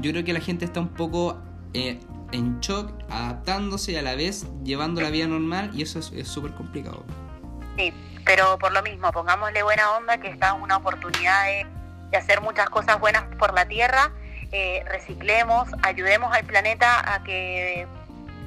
yo 0.00 0.10
creo 0.12 0.24
que 0.24 0.32
la 0.32 0.40
gente 0.40 0.64
está 0.64 0.80
un 0.80 0.88
poco 0.88 1.38
eh, 1.74 1.98
en 2.32 2.60
shock, 2.60 2.92
adaptándose 3.10 3.92
y 3.92 3.96
a 3.96 4.02
la 4.02 4.14
vez 4.14 4.46
llevando 4.64 5.00
la 5.00 5.10
vida 5.10 5.26
normal, 5.26 5.70
y 5.74 5.82
eso 5.82 5.98
es 5.98 6.28
súper 6.28 6.52
complicado. 6.52 7.04
Sí, 7.76 7.92
pero 8.24 8.58
por 8.58 8.72
lo 8.72 8.82
mismo, 8.82 9.10
pongámosle 9.12 9.62
buena 9.62 9.92
onda, 9.92 10.18
que 10.18 10.28
está 10.28 10.54
una 10.54 10.76
oportunidad 10.76 11.44
de, 11.46 11.66
hacer 12.16 12.40
muchas 12.40 12.68
cosas 12.68 12.98
buenas 12.98 13.22
por 13.38 13.54
la 13.54 13.66
Tierra, 13.66 14.12
eh, 14.52 14.82
reciclemos, 14.86 15.68
ayudemos 15.82 16.34
al 16.34 16.44
planeta 16.44 17.14
a 17.14 17.22
que 17.22 17.86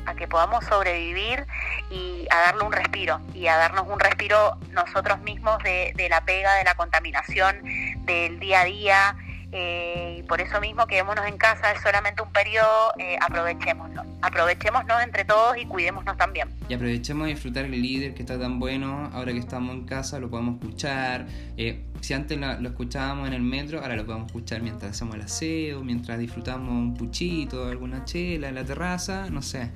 a 0.06 0.16
que 0.16 0.28
podamos 0.28 0.66
sobrevivir 0.66 1.48
y 1.90 2.28
a 2.30 2.38
darle 2.42 2.64
un 2.64 2.74
respiro 2.74 3.22
y 3.34 3.48
a 3.48 3.56
darnos 3.56 3.88
un 3.88 4.02
respiro 4.02 4.58
nosotros 4.72 5.22
mismos 5.22 5.64
de, 5.64 5.94
de 5.96 6.10
la 6.10 6.20
pega, 6.26 6.56
de 6.56 6.66
la 6.66 6.76
contaminación, 6.76 7.62
del 8.06 8.38
día 8.38 8.62
a 8.62 8.66
día 8.66 9.16
eh, 9.56 10.16
y 10.18 10.24
por 10.24 10.42
eso 10.42 10.60
mismo 10.60 10.88
quedémonos 10.88 11.28
en 11.28 11.38
casa, 11.38 11.72
es 11.72 11.82
solamente 11.82 12.24
un 12.24 12.32
periodo, 12.32 12.92
eh, 12.98 13.18
aprovechémoslo. 13.22 14.04
Aprovechémonos 14.24 15.04
entre 15.04 15.26
todos 15.26 15.58
y 15.58 15.66
cuidémonos 15.66 16.16
también. 16.16 16.48
Y 16.70 16.74
aprovechemos 16.74 17.28
de 17.28 17.34
disfrutar 17.34 17.66
el 17.66 17.72
líder 17.72 18.14
que 18.14 18.22
está 18.22 18.40
tan 18.40 18.58
bueno, 18.58 19.10
ahora 19.12 19.34
que 19.34 19.40
estamos 19.40 19.76
en 19.76 19.84
casa 19.84 20.18
lo 20.18 20.30
podemos 20.30 20.62
escuchar. 20.62 21.28
Eh, 21.58 21.84
si 22.00 22.14
antes 22.14 22.38
lo, 22.38 22.70
escuchábamos 22.70 23.28
en 23.28 23.34
el 23.34 23.42
metro, 23.42 23.82
ahora 23.82 23.98
lo 23.98 24.06
podemos 24.06 24.28
escuchar 24.28 24.62
mientras 24.62 24.92
hacemos 24.92 25.16
el 25.16 25.24
aseo, 25.24 25.84
mientras 25.84 26.20
disfrutamos 26.20 26.70
un 26.70 26.94
puchito, 26.94 27.68
alguna 27.68 28.06
chela 28.06 28.48
en 28.48 28.56
la 28.56 28.64
terraza, 28.64 29.30
no 29.30 29.42
sé. 29.42 29.72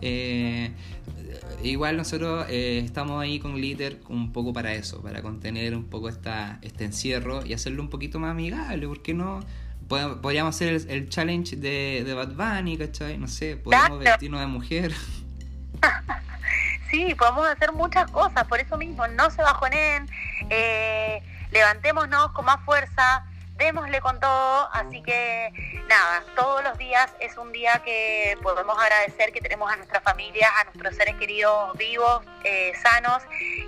Eh, 0.00 0.72
igual 1.62 1.96
nosotros 1.96 2.46
eh, 2.48 2.82
estamos 2.84 3.22
ahí 3.22 3.38
con 3.38 3.54
Glitter 3.54 4.00
un 4.08 4.32
poco 4.32 4.52
para 4.52 4.74
eso, 4.74 5.00
para 5.00 5.22
contener 5.22 5.76
un 5.76 5.84
poco 5.84 6.08
esta, 6.08 6.58
este 6.62 6.84
encierro 6.84 7.46
y 7.46 7.52
hacerlo 7.52 7.80
un 7.80 7.88
poquito 7.88 8.18
más 8.18 8.32
amigable, 8.32 8.88
porque 8.88 9.14
no? 9.14 9.44
Podríamos 10.22 10.54
hacer 10.54 10.80
el, 10.88 11.08
challenge 11.08 11.56
de, 11.56 12.02
de, 12.04 12.14
Bad 12.14 12.28
Bunny, 12.28 12.78
¿cachai? 12.78 13.18
No 13.18 13.28
sé, 13.28 13.56
podemos 13.56 13.98
vestirnos 13.98 14.40
de 14.40 14.46
mujer. 14.46 14.92
sí, 16.90 17.14
podemos 17.14 17.46
hacer 17.46 17.72
muchas 17.72 18.10
cosas, 18.10 18.46
por 18.46 18.60
eso 18.60 18.76
mismo, 18.78 19.06
no 19.08 19.30
se 19.30 19.42
bajonen, 19.42 20.08
eh, 20.48 21.22
levantémonos 21.50 22.32
con 22.32 22.46
más 22.46 22.60
fuerza, 22.64 23.24
démosle 23.56 24.00
con 24.00 24.18
todo, 24.18 24.68
así 24.72 25.02
que 25.02 25.52
nada, 25.88 26.24
todos 26.36 26.64
los 26.64 26.78
días 26.78 27.12
es 27.20 27.36
un 27.36 27.52
día 27.52 27.82
que 27.84 28.36
podemos 28.42 28.78
agradecer 28.78 29.32
que 29.32 29.40
tenemos 29.40 29.70
a 29.70 29.76
nuestras 29.76 30.02
familias, 30.02 30.50
a 30.60 30.64
nuestros 30.64 30.96
seres 30.96 31.16
queridos 31.16 31.76
vivos, 31.76 32.22
eh, 32.44 32.72
sanos 32.82 33.22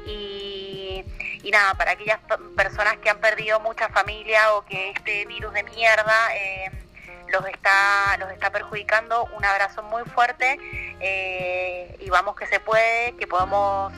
y, 0.06 1.04
nada, 1.50 1.74
para 1.74 1.92
aquellas 1.92 2.20
personas 2.56 2.96
que 2.98 3.10
han 3.10 3.18
perdido 3.18 3.60
mucha 3.60 3.88
familia 3.88 4.54
o 4.54 4.64
que 4.64 4.90
este 4.90 5.26
virus 5.26 5.52
de 5.52 5.62
mierda 5.64 6.34
eh, 6.36 6.70
los 7.32 7.46
está 7.46 8.16
los 8.18 8.30
está 8.30 8.50
perjudicando, 8.50 9.28
un 9.36 9.44
abrazo 9.44 9.82
muy 9.82 10.02
fuerte 10.04 10.58
eh, 11.00 11.96
y 12.00 12.10
vamos 12.10 12.36
que 12.36 12.46
se 12.46 12.60
puede, 12.60 13.14
que 13.16 13.26
podemos 13.26 13.92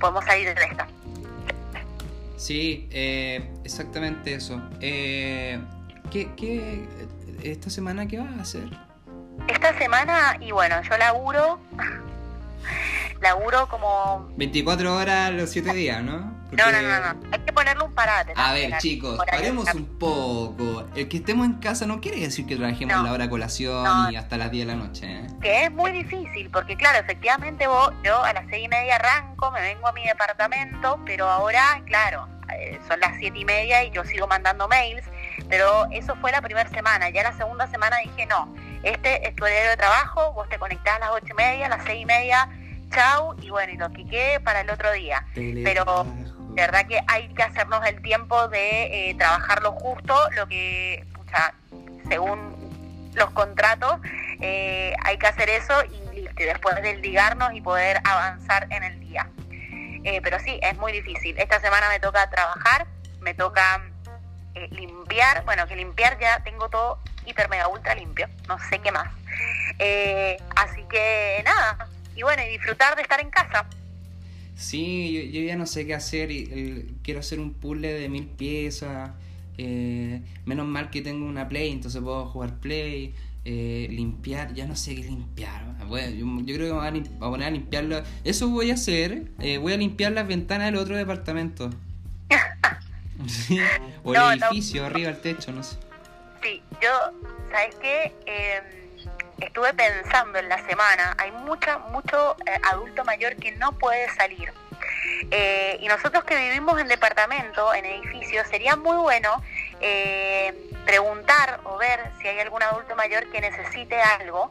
podemos 0.00 0.24
salir 0.24 0.54
de 0.54 0.64
esta. 0.64 0.86
Sí, 2.36 2.86
eh, 2.90 3.50
exactamente 3.64 4.34
eso. 4.34 4.60
Eh, 4.80 5.58
¿qué, 6.10 6.28
¿Qué, 6.36 6.86
esta 7.42 7.70
semana 7.70 8.06
qué 8.06 8.18
vas 8.18 8.38
a 8.38 8.42
hacer? 8.42 8.68
Esta 9.48 9.76
semana, 9.78 10.36
y 10.40 10.52
bueno, 10.52 10.82
yo 10.82 10.96
laburo, 10.98 11.60
laburo 13.22 13.68
como... 13.68 14.28
24 14.36 14.96
horas 14.96 15.32
los 15.32 15.50
7 15.50 15.72
días, 15.72 16.02
¿no? 16.02 16.45
No, 16.56 16.72
no, 16.72 16.82
no, 16.82 17.14
no, 17.14 17.32
hay 17.32 17.40
que 17.40 17.52
ponerle 17.52 17.84
un 17.84 17.94
parate. 17.94 18.32
A 18.34 18.52
ver, 18.52 18.78
chicos, 18.78 19.18
paremos 19.26 19.72
un 19.74 19.98
poco. 19.98 20.86
El 20.94 21.08
que 21.08 21.18
estemos 21.18 21.46
en 21.46 21.54
casa 21.54 21.86
no 21.86 22.00
quiere 22.00 22.20
decir 22.20 22.46
que 22.46 22.56
trabajemos 22.56 23.02
la 23.02 23.12
hora 23.12 23.28
colación 23.28 24.12
y 24.12 24.16
hasta 24.16 24.36
las 24.38 24.50
10 24.50 24.66
de 24.66 24.72
la 24.72 24.78
noche. 24.78 25.06
¿eh? 25.06 25.26
Que 25.40 25.64
es 25.64 25.72
muy 25.72 25.92
difícil, 25.92 26.48
porque 26.50 26.76
claro, 26.76 26.98
efectivamente 26.98 27.66
vos, 27.66 27.92
yo 28.02 28.22
a 28.22 28.32
las 28.32 28.46
6 28.48 28.64
y 28.64 28.68
media 28.68 28.96
arranco, 28.96 29.50
me 29.50 29.60
vengo 29.60 29.86
a 29.86 29.92
mi 29.92 30.04
departamento, 30.04 30.98
pero 31.04 31.28
ahora, 31.28 31.82
claro, 31.86 32.28
eh, 32.54 32.80
son 32.88 33.00
las 33.00 33.18
7 33.18 33.38
y 33.38 33.44
media 33.44 33.84
y 33.84 33.90
yo 33.90 34.04
sigo 34.04 34.26
mandando 34.26 34.68
mails, 34.68 35.04
pero 35.48 35.86
eso 35.90 36.16
fue 36.16 36.32
la 36.32 36.40
primera 36.40 36.68
semana. 36.70 37.10
Ya 37.10 37.22
la 37.22 37.36
segunda 37.36 37.66
semana 37.66 37.96
dije, 38.02 38.26
no, 38.26 38.54
este 38.82 39.28
es 39.28 39.34
tu 39.36 39.44
horario 39.44 39.70
de 39.70 39.76
trabajo, 39.76 40.32
vos 40.32 40.48
te 40.48 40.58
conectás 40.58 40.96
a 40.96 40.98
las 41.00 41.10
8 41.10 41.26
y 41.30 41.34
media, 41.34 41.66
a 41.66 41.68
las 41.68 41.84
6 41.84 42.02
y 42.02 42.06
media, 42.06 42.48
chau, 42.90 43.36
y 43.42 43.50
bueno, 43.50 43.72
y 43.72 43.76
lo 43.76 43.90
que 43.90 44.06
quede 44.06 44.40
para 44.40 44.60
el 44.60 44.70
otro 44.70 44.92
día. 44.92 45.26
Pero 45.34 46.06
de 46.56 46.62
verdad 46.62 46.86
que 46.86 46.98
hay 47.06 47.28
que 47.34 47.42
hacernos 47.42 47.86
el 47.86 48.00
tiempo 48.00 48.48
de 48.48 49.10
eh, 49.10 49.14
trabajar 49.16 49.62
lo 49.62 49.72
justo, 49.72 50.14
lo 50.30 50.48
que, 50.48 51.04
pucha, 51.14 51.52
según 52.08 52.56
los 53.14 53.30
contratos, 53.32 54.00
eh, 54.40 54.94
hay 55.04 55.18
que 55.18 55.26
hacer 55.26 55.50
eso 55.50 55.74
y 55.84 56.14
listo, 56.14 56.42
y 56.42 56.46
después 56.46 56.74
ligarnos 57.02 57.52
y 57.52 57.60
poder 57.60 58.00
avanzar 58.04 58.68
en 58.70 58.84
el 58.84 58.98
día. 59.00 59.28
Eh, 60.04 60.20
pero 60.22 60.40
sí, 60.40 60.58
es 60.62 60.78
muy 60.78 60.92
difícil. 60.92 61.38
Esta 61.38 61.60
semana 61.60 61.90
me 61.90 62.00
toca 62.00 62.30
trabajar, 62.30 62.86
me 63.20 63.34
toca 63.34 63.82
limpiar, 64.70 65.44
bueno, 65.44 65.66
que 65.66 65.76
limpiar 65.76 66.18
ya 66.18 66.42
tengo 66.42 66.70
todo 66.70 67.00
hiper 67.26 67.50
mega 67.50 67.68
ultra 67.68 67.94
limpio, 67.94 68.30
no 68.48 68.58
sé 68.70 68.78
qué 68.78 68.90
más. 68.90 69.08
así 70.56 70.82
que 70.88 71.42
nada, 71.44 71.86
y 72.14 72.22
bueno, 72.22 72.42
y 72.42 72.48
disfrutar 72.48 72.96
de 72.96 73.02
estar 73.02 73.20
en 73.20 73.28
casa. 73.28 73.66
Sí, 74.56 75.30
yo, 75.32 75.42
ya 75.42 75.56
no 75.56 75.66
sé 75.66 75.86
qué 75.86 75.94
hacer. 75.94 76.30
Y, 76.30 76.96
quiero 77.02 77.20
hacer 77.20 77.38
un 77.38 77.52
puzzle 77.52 77.92
de 77.92 78.08
mil 78.08 78.26
piezas. 78.26 79.10
Eh, 79.58 80.22
menos 80.44 80.66
mal 80.66 80.90
que 80.90 81.00
tengo 81.02 81.26
una 81.26 81.48
Play, 81.48 81.70
entonces 81.72 82.02
puedo 82.02 82.26
jugar 82.26 82.58
Play. 82.58 83.14
Eh, 83.44 83.86
limpiar, 83.90 84.54
ya 84.54 84.66
no 84.66 84.74
sé 84.74 84.96
qué 84.96 85.04
limpiar. 85.04 85.76
yo, 85.78 85.86
creo 85.86 86.82
que 86.82 86.90
me 86.90 86.90
voy 86.90 87.10
a, 87.16 87.18
poner 87.20 87.46
a 87.46 87.50
limpiarlo. 87.50 88.02
Eso 88.24 88.48
voy 88.48 88.70
a 88.70 88.74
hacer. 88.74 89.30
Eh, 89.38 89.58
voy 89.58 89.74
a 89.74 89.76
limpiar 89.76 90.12
las 90.12 90.26
ventanas 90.26 90.66
del 90.66 90.76
otro 90.76 90.96
departamento. 90.96 91.70
o 94.02 94.14
el 94.14 94.42
edificio, 94.42 94.84
arriba 94.84 95.10
el 95.10 95.20
techo, 95.20 95.52
no 95.52 95.62
sé. 95.62 95.76
Sí, 96.42 96.60
yo, 96.82 96.90
¿sabes 97.50 97.76
qué? 97.80 98.12
Eh 99.38 99.46
estuve 99.46 99.72
pensando 99.74 100.38
en 100.38 100.48
la 100.48 100.64
semana, 100.66 101.14
hay 101.18 101.30
mucha, 101.32 101.78
mucho 101.78 102.36
eh, 102.46 102.58
adulto 102.70 103.04
mayor 103.04 103.36
que 103.36 103.52
no 103.52 103.72
puede 103.72 104.08
salir. 104.14 104.52
Eh, 105.30 105.78
y 105.80 105.88
nosotros 105.88 106.24
que 106.24 106.36
vivimos 106.36 106.78
en 106.80 106.88
departamento, 106.88 107.74
en 107.74 107.84
edificios, 107.84 108.46
sería 108.48 108.76
muy 108.76 108.96
bueno 108.96 109.42
eh, 109.80 110.54
preguntar 110.84 111.60
o 111.64 111.76
ver 111.78 112.00
si 112.20 112.28
hay 112.28 112.38
algún 112.40 112.62
adulto 112.62 112.94
mayor 112.96 113.30
que 113.30 113.40
necesite 113.40 114.00
algo, 114.00 114.50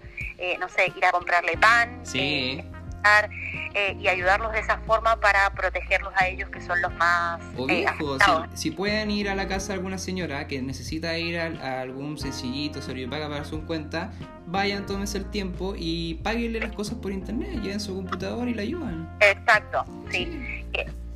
no 0.60 0.70
sé, 0.70 0.92
ir 0.96 1.06
a 1.06 1.12
comprarle 1.12 1.58
pan, 1.58 2.06
sí. 2.06 2.64
Eh, 3.78 3.98
y 4.00 4.08
ayudarlos 4.08 4.54
de 4.54 4.60
esa 4.60 4.78
forma 4.78 5.20
para 5.20 5.50
protegerlos 5.50 6.14
a 6.16 6.28
ellos 6.28 6.50
que 6.50 6.62
son 6.62 6.82
los 6.82 6.94
más 6.94 7.42
o 7.58 7.70
eh, 7.70 7.86
si, 8.54 8.72
pueden 8.72 9.12
ir 9.12 9.28
a 9.28 9.36
la 9.36 9.50
casa 9.50 9.68
de 9.68 9.74
alguna 9.74 9.98
señora 9.98 10.48
que 10.48 10.62
necesita 10.62 11.18
ir 11.18 11.38
a, 11.38 11.82
algún 11.82 12.18
sencillito, 12.18 12.82
se 12.82 12.96
paga 13.10 13.28
para 13.28 13.44
su 13.44 13.66
cuenta, 13.66 14.14
vayan, 14.46 14.86
tómense 14.86 15.18
el 15.18 15.30
tiempo 15.30 15.74
y 15.78 16.14
páguenle 16.24 16.62
las 16.62 16.72
cosas 16.72 17.00
por 17.00 17.12
internet, 17.12 17.50
lleven 17.62 17.82
su 17.82 17.94
computador 17.94 18.48
y 18.48 18.54
la 18.54 18.62
ayudan. 18.62 19.14
Exacto, 19.20 19.84
sí. 20.10 20.64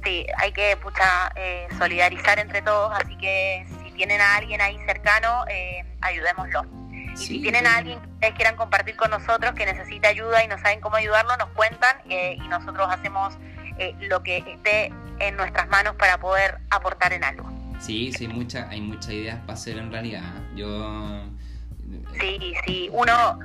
Sí, 0.04 0.25
hay 0.38 0.51
que 0.51 0.75
pucha, 0.84 1.32
eh, 1.38 1.66
solidarizar 1.78 2.39
entre 2.39 2.62
todos, 2.62 2.92
así 2.94 3.18
que 3.18 3.66
si 3.86 3.92
tienen 3.92 4.20
a 4.20 4.36
alguien 4.36 4.60
ahí 4.60 4.78
cercano, 4.86 5.46
ayudémoslo. 6.01 6.66
Y 7.19 7.25
si 7.25 7.41
tienen 7.41 7.67
a 7.67 7.77
alguien 7.77 7.99
que 7.99 8.07
ustedes 8.07 8.33
quieran 8.35 8.55
compartir 8.55 8.95
con 8.95 9.11
nosotros 9.11 9.53
que 9.53 9.65
necesita 9.65 10.09
ayuda 10.09 10.43
y 10.43 10.47
no 10.47 10.57
saben 10.57 10.79
cómo 10.79 10.95
ayudarlo, 10.95 11.35
nos 11.38 11.49
cuentan 11.49 11.97
eh, 12.09 12.38
y 12.43 12.47
nosotros 12.47 12.88
hacemos 12.89 13.38
eh, 13.77 13.95
lo 13.99 14.23
que 14.23 14.38
esté 14.38 14.91
en 15.19 15.35
nuestras 15.35 15.67
manos 15.69 15.95
para 15.95 16.19
poder 16.19 16.59
aportar 16.69 17.13
en 17.13 17.23
algo. 17.23 17.49
Sí, 17.79 18.11
sí, 18.11 18.27
mucha, 18.27 18.67
hay 18.69 18.81
muchas 18.81 19.11
ideas 19.11 19.39
para 19.41 19.53
hacer 19.53 19.77
en 19.77 19.91
realidad. 19.91 20.33
Yo... 20.55 21.23
Sí, 22.19 22.53
sí, 22.65 22.89
uno, 22.91 23.39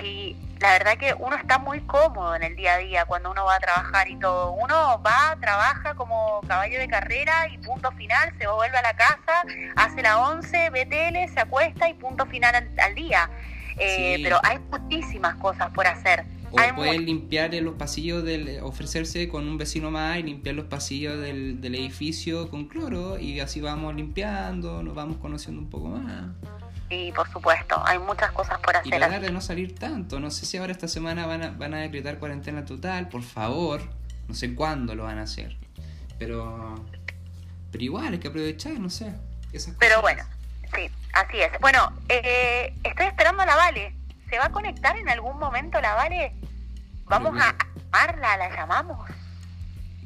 sí, 0.00 0.36
la 0.64 0.70
verdad 0.78 0.96
que 0.96 1.12
uno 1.18 1.36
está 1.36 1.58
muy 1.58 1.80
cómodo 1.80 2.34
en 2.34 2.42
el 2.42 2.56
día 2.56 2.76
a 2.76 2.78
día 2.78 3.04
cuando 3.04 3.30
uno 3.30 3.44
va 3.44 3.56
a 3.56 3.60
trabajar 3.60 4.08
y 4.08 4.16
todo. 4.16 4.52
Uno 4.52 5.02
va, 5.02 5.36
trabaja 5.38 5.94
como 5.94 6.40
caballo 6.48 6.78
de 6.78 6.88
carrera 6.88 7.48
y 7.52 7.58
punto 7.58 7.92
final, 7.92 8.32
se 8.38 8.46
vuelve 8.46 8.78
a 8.78 8.80
la 8.80 8.96
casa, 8.96 9.42
hace 9.76 10.00
la 10.00 10.18
11, 10.20 10.70
ve 10.70 10.86
tele, 10.86 11.28
se 11.28 11.40
acuesta 11.40 11.86
y 11.86 11.92
punto 11.92 12.24
final 12.24 12.54
al, 12.78 12.94
día. 12.94 13.28
Eh, 13.76 14.20
pero 14.22 14.40
hay 14.42 14.58
muchísimas 14.58 15.34
cosas 15.34 15.68
por 15.72 15.86
hacer. 15.86 16.24
O 16.54 16.74
pueden 16.76 17.04
limpiar 17.04 17.52
los 17.54 17.74
pasillos, 17.74 18.22
del, 18.22 18.60
ofrecerse 18.62 19.28
con 19.28 19.48
un 19.48 19.58
vecino 19.58 19.90
más 19.90 20.18
y 20.18 20.22
limpiar 20.22 20.54
los 20.54 20.66
pasillos 20.66 21.18
del, 21.18 21.60
del 21.60 21.74
edificio 21.74 22.48
con 22.48 22.68
cloro 22.68 23.18
y 23.18 23.40
así 23.40 23.60
vamos 23.60 23.94
limpiando, 23.94 24.82
nos 24.82 24.94
vamos 24.94 25.16
conociendo 25.16 25.60
un 25.60 25.68
poco 25.68 25.88
más. 25.88 26.26
Sí, 26.88 27.12
por 27.14 27.28
supuesto, 27.28 27.82
hay 27.84 27.98
muchas 27.98 28.30
cosas 28.30 28.58
por 28.60 28.76
hacer. 28.76 28.86
Y 28.86 28.96
tratar 28.96 29.20
de 29.20 29.32
no 29.32 29.40
salir 29.40 29.76
tanto. 29.76 30.20
No 30.20 30.30
sé 30.30 30.46
si 30.46 30.56
ahora 30.56 30.70
esta 30.70 30.86
semana 30.86 31.26
van 31.26 31.42
a, 31.42 31.50
van 31.50 31.74
a 31.74 31.78
decretar 31.78 32.18
cuarentena 32.18 32.64
total, 32.64 33.08
por 33.08 33.22
favor. 33.22 33.82
No 34.28 34.34
sé 34.34 34.54
cuándo 34.54 34.94
lo 34.94 35.04
van 35.04 35.18
a 35.18 35.22
hacer. 35.22 35.56
Pero, 36.18 36.76
pero 37.72 37.84
igual, 37.84 38.12
hay 38.12 38.18
que 38.20 38.28
aprovechar, 38.28 38.78
no 38.78 38.90
sé. 38.90 39.12
pero 39.80 40.00
bueno, 40.02 40.22
sí, 40.74 40.88
así 41.14 41.40
es. 41.40 41.50
Bueno, 41.60 41.92
eh, 42.08 42.72
estoy 42.84 43.06
esperando 43.06 43.42
a 43.42 43.46
la 43.46 43.56
Vale. 43.56 44.03
¿Se 44.28 44.38
va 44.38 44.46
a 44.46 44.52
conectar 44.52 44.96
en 44.96 45.08
algún 45.08 45.38
momento 45.38 45.80
la 45.80 45.94
Vale? 45.94 46.32
Vamos 47.06 47.38
a 47.38 47.54
llamarla, 47.92 48.36
la 48.36 48.54
llamamos. 48.54 49.10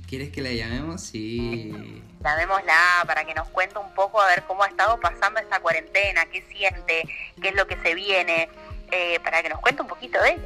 ¿Quieres 0.08 0.30
que 0.30 0.40
la 0.40 0.50
llamemos? 0.50 1.02
Sí. 1.02 2.02
Llamémosla 2.24 3.04
para 3.06 3.24
que 3.24 3.34
nos 3.34 3.48
cuente 3.48 3.78
un 3.78 3.92
poco 3.94 4.20
a 4.20 4.26
ver 4.26 4.42
cómo 4.44 4.62
ha 4.62 4.66
estado 4.66 4.98
pasando 4.98 5.38
esta 5.38 5.60
cuarentena, 5.60 6.24
qué 6.26 6.42
siente, 6.50 7.04
qué 7.40 7.48
es 7.50 7.54
lo 7.54 7.66
que 7.66 7.76
se 7.80 7.94
viene, 7.94 8.48
eh, 8.90 9.20
para 9.22 9.42
que 9.42 9.50
nos 9.50 9.60
cuente 9.60 9.82
un 9.82 9.88
poquito 9.88 10.20
de 10.22 10.30
ella. 10.30 10.42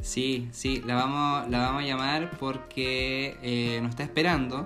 Sí, 0.00 0.48
sí, 0.52 0.82
la 0.86 0.94
vamos, 0.94 1.50
la 1.50 1.58
vamos 1.58 1.82
a 1.82 1.86
llamar 1.86 2.30
porque 2.38 3.36
eh, 3.42 3.80
nos 3.82 3.90
está 3.90 4.04
esperando. 4.04 4.64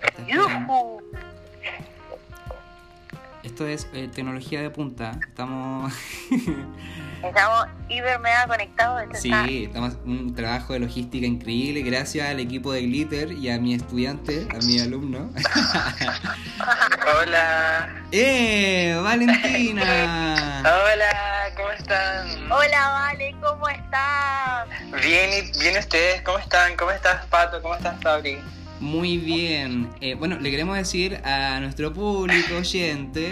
Está 0.00 0.22
esperando. 0.22 0.98
Esto 3.44 3.66
es 3.66 3.86
eh, 3.92 4.08
tecnología 4.12 4.62
de 4.62 4.70
punta. 4.70 5.18
Estamos. 5.28 5.92
Estamos 7.22 7.66
hiper 7.88 8.18
mega 8.20 8.46
conectados. 8.46 9.02
Esto 9.02 9.16
sí, 9.18 9.30
está- 9.30 9.46
estamos 9.46 9.96
un 10.06 10.34
trabajo 10.34 10.72
de 10.72 10.80
logística 10.80 11.26
increíble. 11.26 11.82
Gracias 11.82 12.28
al 12.28 12.40
equipo 12.40 12.72
de 12.72 12.82
Glitter 12.82 13.32
y 13.32 13.50
a 13.50 13.58
mi 13.58 13.74
estudiante, 13.74 14.46
a 14.50 14.58
mi 14.64 14.78
alumno. 14.80 15.30
Hola. 17.20 17.88
¡Eh! 18.12 18.98
¡Valentina! 19.02 19.82
Hola, 20.60 21.50
¿cómo 21.56 21.70
están? 21.70 22.50
Hola, 22.50 22.88
Vale, 22.90 23.34
¿cómo 23.42 23.68
estás? 23.68 24.68
Bien, 25.02 25.30
y 25.54 25.58
bien 25.60 25.78
ustedes, 25.78 26.22
¿cómo 26.22 26.38
están? 26.38 26.76
¿Cómo 26.76 26.90
estás, 26.90 27.24
Pato? 27.26 27.60
¿Cómo 27.62 27.74
estás, 27.74 28.00
Fabri? 28.02 28.38
Muy 28.80 29.18
bien. 29.18 29.88
Eh, 30.00 30.14
bueno, 30.14 30.38
le 30.38 30.50
queremos 30.50 30.76
decir 30.76 31.16
a 31.24 31.58
nuestro 31.60 31.92
público 31.92 32.56
oyente 32.58 33.30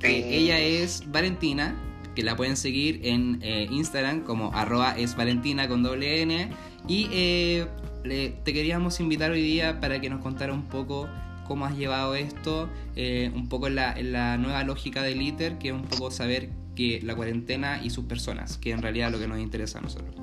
que 0.00 0.36
ella 0.36 0.58
es 0.60 1.04
Valentina, 1.10 1.74
que 2.14 2.22
la 2.22 2.36
pueden 2.36 2.56
seguir 2.56 3.00
en 3.04 3.38
eh, 3.42 3.68
Instagram 3.70 4.22
como 4.22 4.52
arroba 4.54 4.96
es 4.96 5.16
Valentina 5.16 5.68
con 5.68 5.82
doble 5.82 6.22
N. 6.22 6.48
Y 6.86 7.08
eh, 7.12 7.66
le- 8.04 8.30
te 8.30 8.52
queríamos 8.52 8.98
invitar 9.00 9.30
hoy 9.30 9.42
día 9.42 9.80
para 9.80 10.00
que 10.00 10.08
nos 10.08 10.22
contara 10.22 10.52
un 10.52 10.62
poco 10.64 11.08
cómo 11.46 11.64
has 11.66 11.76
llevado 11.76 12.14
esto, 12.14 12.68
eh, 12.96 13.30
un 13.34 13.48
poco 13.48 13.66
en 13.66 13.74
la, 13.76 13.92
en 13.92 14.12
la 14.12 14.36
nueva 14.36 14.62
lógica 14.64 15.02
del 15.02 15.20
ITER, 15.20 15.58
que 15.58 15.68
es 15.68 15.74
un 15.74 15.82
poco 15.82 16.10
saber 16.10 16.50
que 16.76 17.00
la 17.02 17.14
cuarentena 17.16 17.80
y 17.82 17.90
sus 17.90 18.04
personas, 18.04 18.58
que 18.58 18.70
en 18.70 18.80
realidad 18.82 19.08
es 19.08 19.12
lo 19.14 19.18
que 19.18 19.28
nos 19.28 19.38
interesa 19.40 19.78
a 19.78 19.82
nosotros. 19.82 20.14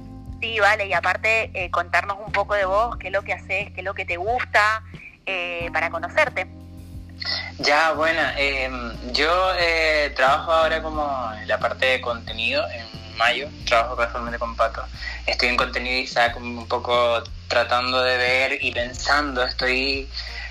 Sí, 0.41 0.59
vale, 0.59 0.87
y 0.87 0.93
aparte 0.93 1.49
eh, 1.53 1.71
contarnos 1.71 2.17
un 2.25 2.31
poco 2.31 2.55
de 2.55 2.65
vos, 2.65 2.97
qué 2.97 3.07
es 3.07 3.13
lo 3.13 3.23
que 3.23 3.33
haces, 3.33 3.71
qué 3.71 3.75
es 3.77 3.83
lo 3.83 3.93
que 3.93 4.05
te 4.05 4.17
gusta, 4.17 4.83
eh, 5.25 5.69
para 5.73 5.89
conocerte. 5.89 6.47
Ya, 7.59 7.93
bueno, 7.93 8.21
eh, 8.37 8.69
yo 9.11 9.51
trabajo 10.15 10.51
ahora 10.51 10.81
como 10.81 11.31
en 11.39 11.47
la 11.47 11.57
parte 11.57 11.85
de 11.85 12.01
contenido 12.01 12.63
en 12.69 13.17
mayo, 13.17 13.49
trabajo 13.65 13.95
casualmente 13.95 14.37
con 14.37 14.55
Pato. 14.55 14.83
Estoy 15.25 15.49
en 15.49 15.57
contenido 15.57 15.97
y 15.97 16.05
ya 16.05 16.31
como 16.33 16.61
un 16.61 16.67
poco 16.67 17.23
tratando 17.47 18.01
de 18.01 18.17
ver 18.17 18.57
y 18.61 18.71
pensando, 18.71 19.43
estoy 19.43 20.09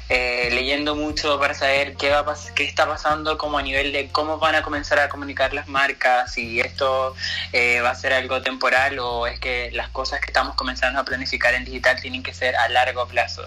eh, 0.08 0.50
leyendo 0.52 0.94
mucho 0.94 1.38
para 1.40 1.54
saber 1.54 1.96
qué 1.96 2.10
va 2.10 2.20
a 2.20 2.24
pas- 2.26 2.52
qué 2.54 2.64
está 2.64 2.86
pasando 2.86 3.38
como 3.38 3.58
a 3.58 3.62
nivel 3.62 3.92
de 3.92 4.08
cómo 4.10 4.38
van 4.38 4.54
a 4.54 4.62
comenzar 4.62 4.98
a 4.98 5.08
comunicar 5.08 5.54
las 5.54 5.66
marcas, 5.68 6.32
si 6.34 6.60
esto 6.60 7.14
eh, 7.52 7.80
va 7.80 7.90
a 7.90 7.94
ser 7.94 8.12
algo 8.12 8.42
temporal 8.42 8.98
o 8.98 9.26
es 9.26 9.40
que 9.40 9.70
las 9.72 9.88
cosas 9.88 10.20
que 10.20 10.26
estamos 10.26 10.54
comenzando 10.56 11.00
a 11.00 11.04
planificar 11.04 11.54
en 11.54 11.64
digital 11.64 12.00
tienen 12.00 12.22
que 12.22 12.34
ser 12.34 12.54
a 12.56 12.68
largo 12.68 13.06
plazo. 13.08 13.42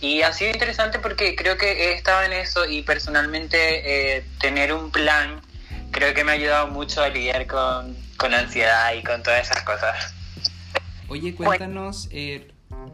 Y 0.00 0.22
ha 0.22 0.32
sido 0.32 0.52
interesante 0.52 1.00
porque 1.00 1.34
creo 1.34 1.56
que 1.56 1.88
he 1.90 1.92
estado 1.94 2.22
en 2.22 2.32
eso 2.32 2.64
y 2.64 2.82
personalmente 2.82 4.16
eh, 4.18 4.24
tener 4.40 4.72
un 4.72 4.90
plan 4.92 5.40
creo 5.90 6.14
que 6.14 6.22
me 6.22 6.30
ha 6.32 6.34
ayudado 6.36 6.68
mucho 6.68 7.02
a 7.02 7.08
lidiar 7.08 7.46
con, 7.48 7.96
con 8.16 8.32
ansiedad 8.34 8.92
y 8.92 9.02
con 9.02 9.22
todas 9.24 9.50
esas 9.50 9.62
cosas. 9.64 10.14
Oye, 11.08 11.34
cuéntanos 11.34 12.08
eh, 12.12 12.46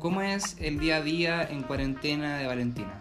cómo 0.05 0.21
es 0.21 0.57
el 0.61 0.79
día 0.79 0.97
a 0.97 1.01
día 1.01 1.49
en 1.51 1.63
cuarentena 1.63 2.37
de 2.37 2.47
Valentina. 2.47 2.93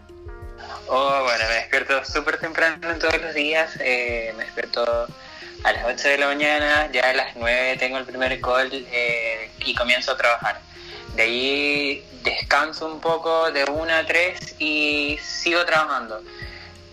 Oh, 0.88 1.20
bueno, 1.22 1.44
me 1.50 1.56
despierto 1.56 2.06
súper 2.06 2.38
temprano 2.38 2.78
todos 2.98 3.22
los 3.22 3.34
días, 3.34 3.78
eh, 3.82 4.34
me 4.38 4.46
despierto 4.46 4.86
a 5.66 5.72
las 5.74 5.84
8 5.84 6.08
de 6.08 6.18
la 6.18 6.28
mañana, 6.28 6.90
ya 6.94 7.10
a 7.10 7.14
las 7.14 7.36
9 7.36 7.76
tengo 7.76 7.98
el 7.98 8.06
primer 8.06 8.40
call 8.40 8.70
eh, 8.72 9.52
y 9.66 9.76
comienzo 9.76 10.14
a 10.14 10.18
trabajar. 10.18 10.62
De 11.18 11.24
ahí 11.24 12.06
descanso 12.24 12.86
un 12.86 13.02
poco 13.02 13.52
de 13.52 13.66
1 13.66 13.94
a 13.94 14.06
3 14.06 14.56
y 14.60 15.20
sigo 15.22 15.66
trabajando. 15.66 16.24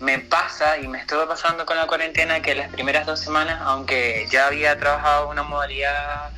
Me 0.01 0.19
pasa 0.19 0.79
y 0.79 0.89
me 0.89 0.99
estuvo 0.99 1.25
pasando 1.29 1.65
con 1.65 1.77
la 1.77 1.87
cuarentena 1.87 2.43
que 2.43 2.57
las 2.57 2.69
primeras 2.71 3.07
dos 3.07 3.21
semanas, 3.21 3.61
aunque 3.63 4.27
ya 4.29 4.49
había 4.49 4.77
trabajado 4.77 5.29
una 5.29 5.45
modalidad 5.45 6.31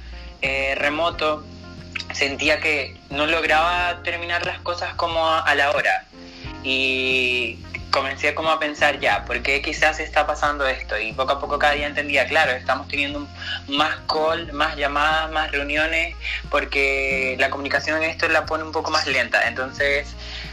eh, 0.42 0.74
remoto, 0.76 1.42
sentía 2.14 2.60
que 2.60 2.96
no 3.10 3.26
lograba 3.26 4.02
terminar 4.02 4.44
las 4.46 4.58
cosas 4.60 4.94
como 4.94 5.26
a, 5.28 5.54
la 5.54 5.70
hora. 5.70 6.04
Y 6.64 7.58
comencé 7.90 8.34
como 8.34 8.50
a 8.50 8.58
pensar 8.58 9.00
ya, 9.00 9.24
¿por 9.24 9.42
qué 9.42 9.60
quizás 9.60 10.00
está 10.00 10.26
pasando 10.26 10.66
esto? 10.66 10.98
Y 10.98 11.12
poco 11.12 11.32
a 11.32 11.40
poco 11.40 11.58
cada 11.58 11.74
día 11.74 11.86
entendía, 11.86 12.26
claro, 12.26 12.52
estamos 12.52 12.88
teniendo 12.88 13.18
un- 13.18 13.76
más 13.76 13.96
call, 14.08 14.52
más 14.52 14.76
llamadas, 14.76 15.30
más 15.30 15.50
reuniones, 15.50 16.14
porque 16.50 17.36
la 17.38 17.50
comunicación 17.50 18.02
en 18.02 18.08
esto 18.10 18.28
la 18.28 18.46
pone 18.46 18.64
un 18.64 18.72
poco 18.72 18.90
más 18.90 19.06
lenta. 19.06 19.46
Entonces 19.46 20.08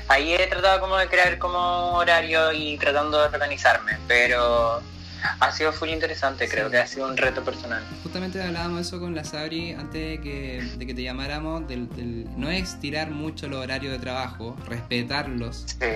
ahí 0.10 0.34
he 0.34 0.48
tratado 0.48 0.80
como 0.82 0.98
de 0.98 1.08
crear 1.08 1.38
como 1.38 1.94
horario 1.94 2.52
y 2.52 2.78
tratando 2.78 3.20
de 3.20 3.26
organizarme, 3.28 3.98
pero 4.08 4.82
ha 5.40 5.52
sido 5.52 5.72
full 5.74 5.90
interesante, 5.90 6.48
creo 6.48 6.66
Sí. 6.66 6.72
que 6.72 6.78
ha 6.78 6.88
sido 6.88 7.08
un 7.08 7.18
reto 7.18 7.44
personal. 7.44 7.84
Justamente 8.04 8.42
hablábamos 8.42 8.82
eso 8.82 9.00
con 9.00 9.16
la 9.16 9.24
Sabri 9.24 9.74
antes 9.74 9.94
de 9.94 10.22
que, 10.22 10.62
de 10.78 10.86
que 10.86 10.94
te 10.94 11.04
llamáramos, 11.04 11.68
del, 11.68 11.90
del- 11.96 12.28
no 12.38 12.50
es 12.50 12.80
tirar 12.80 13.10
mucho 13.12 13.48
los 13.48 13.64
horarios 13.64 13.92
de 13.92 14.00
trabajo, 14.00 14.56
respetarlos, 14.68 15.66
Sí. 15.80 15.88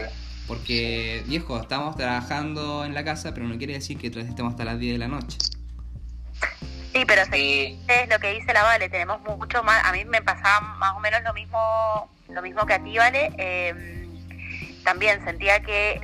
porque 0.48 1.24
viejo, 1.28 1.60
estamos 1.60 1.96
trabajando 1.96 2.84
en 2.86 2.94
la 2.94 3.04
casa, 3.04 3.34
pero 3.34 3.48
no 3.48 3.58
quiere 3.58 3.74
decir 3.74 3.98
que 3.98 4.08
estemos 4.08 4.52
hasta 4.54 4.66
las 4.66 4.80
10 4.80 4.94
de 4.94 5.00
la 5.00 5.08
noche. 5.08 5.38
Sí, 6.94 7.06
pero 7.08 7.24
Sí. 7.32 7.80
es 7.88 8.10
lo 8.10 8.20
que 8.20 8.34
dice 8.34 8.54
la 8.54 8.62
Vale, 8.64 8.88
tenemos 8.90 9.20
mucho 9.22 9.64
más, 9.64 9.84
a 9.84 9.92
mí 9.94 10.06
me 10.06 10.22
pasaba 10.22 10.60
más 10.78 10.92
o 10.96 11.00
menos 11.00 11.22
lo 11.24 11.34
mismo, 11.34 11.58
lo 12.30 12.42
mismo 12.42 12.66
que 12.68 12.74
a 12.74 12.84
ti, 12.84 12.96
Vale, 12.98 13.32
eh, 13.38 14.08
también 14.84 15.24
sentía 15.26 15.60
que 15.62 16.00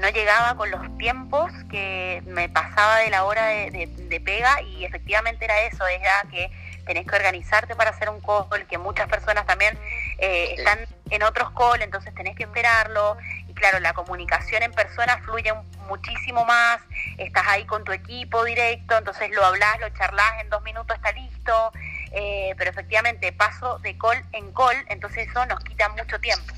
no 0.00 0.08
llegaba 0.10 0.56
con 0.56 0.70
los 0.70 0.98
tiempos 0.98 1.52
que 1.70 2.22
me 2.26 2.48
pasaba 2.48 2.98
de 2.98 3.10
la 3.10 3.24
hora 3.24 3.46
de, 3.46 3.70
de- 3.70 3.86
de 3.86 4.20
pega 4.20 4.60
y 4.62 4.84
efectivamente 4.84 5.44
era 5.44 5.60
eso, 5.62 5.86
era 5.86 6.22
que 6.30 6.50
tenés 6.86 7.06
que 7.06 7.16
organizarte 7.16 7.74
para 7.74 7.90
hacer 7.90 8.10
un 8.10 8.20
call, 8.20 8.66
que 8.66 8.76
muchas 8.78 9.08
personas 9.08 9.46
también 9.46 9.78
eh, 10.18 10.54
están 10.58 10.78
en 11.10 11.22
otros 11.22 11.50
call, 11.52 11.80
entonces 11.82 12.14
tenés 12.14 12.36
que 12.36 12.42
esperarlo. 12.44 13.16
Y 13.48 13.54
claro, 13.54 13.80
la 13.80 13.92
comunicación 13.94 14.62
en 14.62 14.72
persona 14.72 15.18
fluye 15.24 15.52
muchísimo 15.88 16.44
más, 16.44 16.80
estás 17.18 17.44
ahí 17.46 17.64
con 17.64 17.84
tu 17.84 17.92
equipo 17.92 18.44
directo, 18.44 18.98
entonces 18.98 19.30
lo 19.30 19.44
hablas, 19.44 19.80
lo 19.80 19.88
charlas, 19.90 20.30
en 20.42 20.50
dos 20.50 20.62
minutos 20.62 20.94
está 20.96 21.12
listo, 21.12 21.72
eh, 22.12 22.54
pero 22.58 22.70
efectivamente 22.70 23.32
paso 23.32 23.78
de 23.78 23.96
call 23.96 24.22
en 24.32 24.52
call, 24.52 24.76
entonces 24.88 25.28
eso 25.28 25.46
nos 25.46 25.62
quita 25.64 25.88
mucho 25.90 26.18
tiempo. 26.20 26.52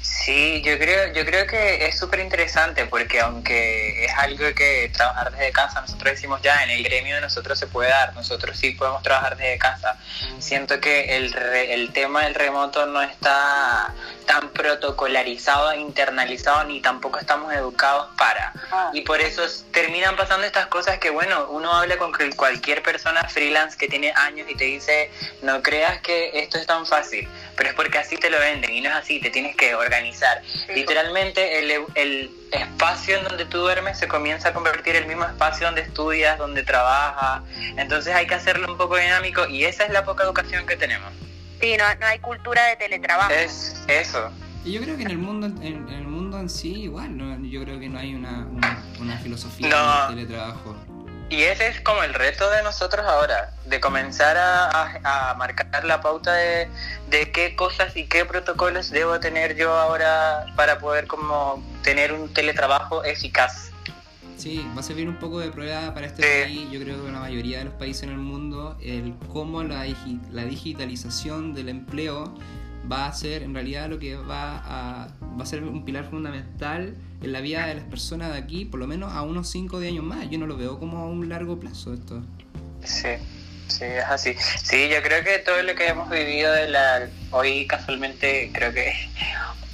Sí, 0.00 0.60
yo 0.64 0.76
creo, 0.78 1.12
yo 1.12 1.24
creo 1.24 1.46
que 1.46 1.86
es 1.86 1.98
súper 1.98 2.20
interesante 2.20 2.86
porque 2.86 3.20
aunque 3.20 4.04
es 4.06 4.12
algo 4.14 4.44
que 4.54 4.90
trabajar 4.92 5.30
desde 5.32 5.52
casa, 5.52 5.80
nosotros 5.80 6.12
decimos 6.12 6.40
ya 6.42 6.62
en 6.64 6.70
el 6.70 6.82
gremio 6.82 7.14
de 7.16 7.20
nosotros 7.20 7.56
se 7.58 7.66
puede 7.68 7.90
dar, 7.90 8.12
nosotros 8.14 8.56
sí 8.56 8.70
podemos 8.70 9.02
trabajar 9.02 9.36
desde 9.36 9.58
casa. 9.58 9.96
Siento 10.40 10.80
que 10.80 11.16
el, 11.16 11.32
re- 11.32 11.74
el 11.74 11.92
tema 11.92 12.24
del 12.24 12.34
remoto 12.34 12.86
no 12.86 13.02
está 13.02 13.92
tan 14.26 14.48
protocolarizado, 14.50 15.72
internalizado, 15.74 16.64
ni 16.64 16.80
tampoco 16.80 17.18
estamos 17.20 17.52
educados 17.54 18.08
para. 18.16 18.52
Y 18.94 19.02
por 19.02 19.20
eso 19.20 19.44
es- 19.44 19.64
terminan 19.72 20.16
pasando 20.16 20.46
estas 20.46 20.66
cosas 20.66 20.98
que, 20.98 21.10
bueno, 21.10 21.48
uno 21.50 21.72
habla 21.72 21.96
con 21.98 22.12
cualquier 22.36 22.82
persona 22.82 23.22
freelance 23.28 23.76
que 23.76 23.86
tiene 23.88 24.12
años 24.16 24.48
y 24.48 24.54
te 24.56 24.64
dice, 24.64 25.10
no 25.42 25.62
creas 25.62 26.00
que 26.00 26.30
esto 26.40 26.58
es 26.58 26.66
tan 26.66 26.84
fácil, 26.86 27.28
pero 27.56 27.70
es 27.70 27.74
porque 27.74 27.98
así 27.98 28.16
te 28.16 28.30
lo 28.30 28.38
venden 28.38 28.70
y 28.72 28.80
no 28.80 28.90
es 28.90 28.96
así, 28.96 29.20
te 29.20 29.30
tienes 29.30 29.56
que 29.56 29.74
organizar. 29.74 30.42
Literalmente 30.74 31.58
el, 31.58 31.72
el 31.94 32.30
espacio 32.52 33.16
en 33.18 33.24
donde 33.24 33.44
tú 33.46 33.58
duermes 33.58 33.98
se 33.98 34.06
comienza 34.08 34.50
a 34.50 34.52
convertir 34.52 34.96
en 34.96 35.02
el 35.04 35.08
mismo 35.08 35.24
espacio 35.24 35.66
donde 35.66 35.80
estudias, 35.82 36.38
donde 36.38 36.62
trabajas, 36.62 37.42
entonces 37.76 38.14
hay 38.14 38.26
que 38.26 38.34
hacerlo 38.34 38.70
un 38.70 38.78
poco 38.78 38.96
dinámico 38.96 39.46
y 39.46 39.64
esa 39.64 39.84
es 39.84 39.90
la 39.90 40.04
poca 40.04 40.24
educación 40.24 40.66
que 40.66 40.76
tenemos. 40.76 41.12
Sí, 41.60 41.76
no, 41.78 41.84
no 41.98 42.06
hay 42.06 42.18
cultura 42.18 42.64
de 42.66 42.76
teletrabajo. 42.76 43.32
Es 43.32 43.82
eso. 43.88 44.30
Y 44.64 44.72
yo 44.72 44.82
creo 44.82 44.96
que 44.96 45.04
en 45.04 45.10
el 45.12 45.18
mundo 45.18 45.46
en, 45.46 45.62
en 45.62 45.88
el 45.88 46.04
mundo 46.08 46.38
en 46.40 46.50
sí 46.50 46.82
igual, 46.82 47.16
¿no? 47.16 47.38
yo 47.46 47.62
creo 47.62 47.78
que 47.78 47.88
no 47.88 47.98
hay 48.00 48.14
una, 48.14 48.46
una, 48.50 48.84
una 49.00 49.16
filosofía 49.18 49.68
No. 49.68 50.06
del 50.08 50.16
teletrabajo. 50.26 50.76
Y 51.28 51.42
ese 51.42 51.66
es 51.66 51.80
como 51.80 52.04
el 52.04 52.14
reto 52.14 52.48
de 52.50 52.62
nosotros 52.62 53.04
ahora, 53.04 53.50
de 53.66 53.80
comenzar 53.80 54.36
a, 54.36 54.70
a- 54.70 55.30
a 55.30 55.34
marcar 55.34 55.84
la 55.84 56.00
pauta 56.00 56.32
de, 56.34 56.68
de 57.10 57.32
qué 57.32 57.56
cosas 57.56 57.96
y 57.96 58.06
qué 58.06 58.24
protocolos 58.24 58.90
debo 58.90 59.18
tener 59.18 59.56
yo 59.56 59.72
ahora 59.76 60.46
para 60.54 60.78
poder 60.78 61.08
como 61.08 61.64
tener 61.82 62.12
un 62.12 62.32
teletrabajo 62.32 63.02
eficaz. 63.02 63.72
Sí, 64.36 64.64
va 64.76 64.80
a 64.80 64.82
servir 64.84 65.08
un 65.08 65.16
poco 65.16 65.40
de 65.40 65.50
prueba 65.50 65.92
para 65.94 66.06
este 66.06 66.22
Sí. 66.22 66.42
país, 66.44 66.70
yo 66.70 66.78
creo 66.80 67.04
que 67.04 67.10
la 67.10 67.18
mayoría 67.20 67.58
de 67.58 67.64
los 67.64 67.74
países 67.74 68.04
en 68.04 68.10
el 68.10 68.18
mundo, 68.18 68.76
el 68.80 69.14
cómo 69.32 69.62
la, 69.64 69.84
digi- 69.84 70.20
la 70.30 70.44
digitalización 70.44 71.54
del 71.54 71.70
empleo 71.70 72.32
va 72.90 73.06
a 73.06 73.12
ser 73.12 73.42
en 73.42 73.52
realidad 73.52 73.88
lo 73.88 73.98
que 73.98 74.14
va 74.14 74.58
a, 74.58 75.08
va 75.36 75.42
a 75.42 75.46
ser 75.46 75.64
un 75.64 75.84
pilar 75.84 76.04
fundamental 76.04 76.94
en 77.22 77.32
la 77.32 77.40
vida 77.40 77.66
de 77.66 77.74
las 77.74 77.84
personas 77.84 78.32
de 78.32 78.38
aquí, 78.38 78.64
por 78.64 78.80
lo 78.80 78.86
menos 78.86 79.12
a 79.12 79.22
unos 79.22 79.50
5 79.50 79.76
o 79.76 79.80
10 79.80 79.92
años 79.92 80.04
más. 80.04 80.28
Yo 80.30 80.38
no 80.38 80.46
lo 80.46 80.56
veo 80.56 80.78
como 80.78 80.98
a 80.98 81.06
un 81.06 81.28
largo 81.28 81.58
plazo 81.58 81.94
esto. 81.94 82.22
Sí. 82.84 83.10
Sí, 83.68 83.84
es 83.84 84.04
así. 84.04 84.34
Sí, 84.62 84.88
yo 84.88 85.02
creo 85.02 85.24
que 85.24 85.38
todo 85.40 85.60
lo 85.62 85.74
que 85.74 85.88
hemos 85.88 86.08
vivido 86.08 86.52
de 86.52 86.68
la... 86.68 87.08
Hoy 87.32 87.66
casualmente 87.66 88.50
creo 88.52 88.72
que 88.72 88.92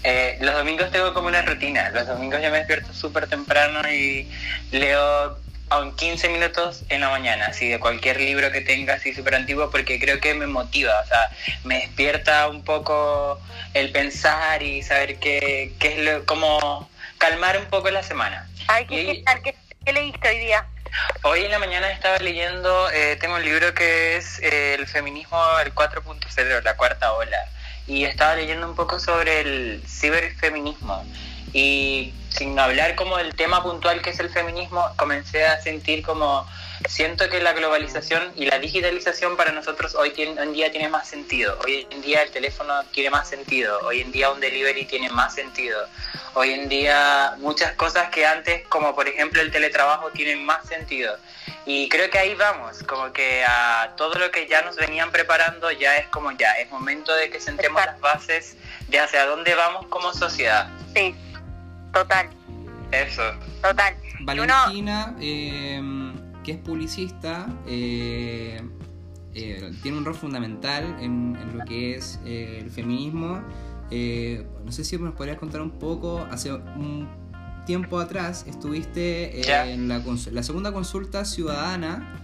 eh, 0.04 0.38
los 0.40 0.54
domingos 0.54 0.90
tengo 0.90 1.12
como 1.14 1.28
una 1.28 1.42
rutina. 1.42 1.90
Los 1.90 2.06
domingos 2.06 2.40
yo 2.42 2.50
me 2.50 2.58
despierto 2.58 2.92
súper 2.92 3.28
temprano 3.28 3.80
y 3.92 4.28
leo 4.70 5.36
aún 5.68 5.94
15 5.96 6.28
minutos 6.28 6.84
en 6.90 7.00
la 7.00 7.08
mañana, 7.08 7.46
así 7.46 7.68
de 7.68 7.80
cualquier 7.80 8.20
libro 8.20 8.50
que 8.52 8.60
tenga 8.60 8.94
así 8.94 9.14
súper 9.14 9.34
antiguo, 9.36 9.70
porque 9.70 9.98
creo 9.98 10.20
que 10.20 10.34
me 10.34 10.46
motiva, 10.46 10.92
o 11.02 11.06
sea, 11.06 11.30
me 11.64 11.78
despierta 11.78 12.48
un 12.48 12.62
poco 12.62 13.40
el 13.72 13.90
pensar 13.90 14.62
y 14.62 14.82
saber 14.82 15.16
qué, 15.16 15.72
qué 15.78 15.94
es 15.94 15.98
lo, 16.04 16.26
como 16.26 16.90
calmar 17.22 17.56
un 17.56 17.66
poco 17.66 17.88
la 17.90 18.02
semana. 18.02 18.48
Ay, 18.66 18.84
¿qué, 18.86 19.22
¿qué, 19.84 19.92
leíste 19.92 20.28
hoy 20.28 20.38
día? 20.40 20.66
Hoy 21.22 21.44
en 21.44 21.52
la 21.52 21.60
mañana 21.60 21.88
estaba 21.92 22.18
leyendo, 22.18 22.90
eh, 22.90 23.16
tengo 23.20 23.36
un 23.36 23.44
libro 23.44 23.72
que 23.74 24.16
es 24.16 24.40
eh, 24.40 24.74
El 24.74 24.88
feminismo 24.88 25.38
el 25.64 25.72
4.0, 25.72 26.62
la 26.64 26.76
cuarta 26.76 27.12
ola, 27.12 27.48
y 27.86 28.04
estaba 28.04 28.34
leyendo 28.34 28.68
un 28.68 28.74
poco 28.74 28.98
sobre 28.98 29.40
el 29.40 29.84
ciberfeminismo. 29.86 31.06
Y 31.52 32.12
sin 32.36 32.58
hablar 32.58 32.94
como 32.94 33.16
del 33.18 33.34
tema 33.34 33.62
puntual 33.62 34.02
que 34.02 34.10
es 34.10 34.20
el 34.20 34.30
feminismo, 34.30 34.84
comencé 34.96 35.44
a 35.44 35.60
sentir 35.60 36.02
como, 36.02 36.46
siento 36.88 37.28
que 37.28 37.40
la 37.40 37.52
globalización 37.52 38.32
y 38.36 38.46
la 38.46 38.58
digitalización 38.58 39.36
para 39.36 39.52
nosotros 39.52 39.94
hoy, 39.94 40.12
en 40.16 40.52
día 40.52 40.70
tiene 40.70 40.88
más 40.88 41.08
sentido. 41.08 41.58
Hoy 41.64 41.86
en 41.90 42.02
día 42.02 42.22
el 42.22 42.30
teléfono 42.30 42.72
tiene 42.92 43.10
más 43.10 43.28
sentido. 43.28 43.78
Hoy 43.84 44.00
en 44.00 44.12
día 44.12 44.30
un 44.30 44.40
delivery 44.40 44.84
tiene 44.86 45.10
más 45.10 45.34
sentido. 45.34 45.86
Hoy 46.34 46.52
en 46.52 46.68
día 46.68 47.34
muchas 47.38 47.72
cosas 47.72 48.08
que 48.10 48.26
antes, 48.26 48.66
como 48.68 48.94
por 48.94 49.08
ejemplo 49.08 49.40
el 49.40 49.50
teletrabajo, 49.50 50.10
tienen 50.10 50.44
más 50.44 50.66
sentido. 50.66 51.16
Y 51.64 51.88
creo 51.88 52.10
que 52.10 52.18
ahí 52.18 52.34
vamos, 52.34 52.82
como 52.82 53.12
que 53.12 53.44
a 53.44 53.92
todo 53.96 54.14
lo 54.14 54.30
que 54.32 54.48
ya 54.48 54.62
nos 54.62 54.74
venían 54.76 55.12
preparando 55.12 55.70
ya 55.70 55.96
es 55.98 56.08
como 56.08 56.32
ya, 56.32 56.52
es 56.54 56.68
momento 56.70 57.14
de 57.14 57.30
que 57.30 57.40
sentemos 57.40 57.84
las 57.84 58.00
bases 58.00 58.56
de 58.88 58.98
hacia 58.98 59.26
dónde 59.26 59.54
vamos 59.54 59.86
como 59.86 60.12
sociedad. 60.12 60.68
Sí. 60.94 61.14
Total. 61.92 62.28
Eso. 62.90 63.22
Total. 63.62 63.94
Valentina, 64.20 65.16
em, 65.20 66.12
que 66.42 66.52
es 66.52 66.58
publicista, 66.58 67.46
eh, 67.66 68.60
eh, 69.34 69.72
tiene 69.82 69.98
un 69.98 70.04
rol 70.04 70.14
fundamental 70.14 70.96
en, 71.00 71.36
lo 71.56 71.64
que 71.64 71.96
es 71.96 72.20
eh, 72.24 72.60
el 72.62 72.70
feminismo. 72.70 73.42
no 74.64 74.72
sé 74.72 74.84
si 74.84 74.96
nos 74.98 75.14
podrías 75.14 75.38
contar 75.38 75.60
un 75.60 75.72
poco, 75.72 76.26
hace 76.30 76.52
un 76.52 77.08
tiempo 77.66 78.00
atrás 78.00 78.44
estuviste 78.48 79.40
en 79.72 79.88
la, 79.88 80.02
la, 80.32 80.42
segunda 80.42 80.72
consulta 80.72 81.24
ciudadana 81.24 82.20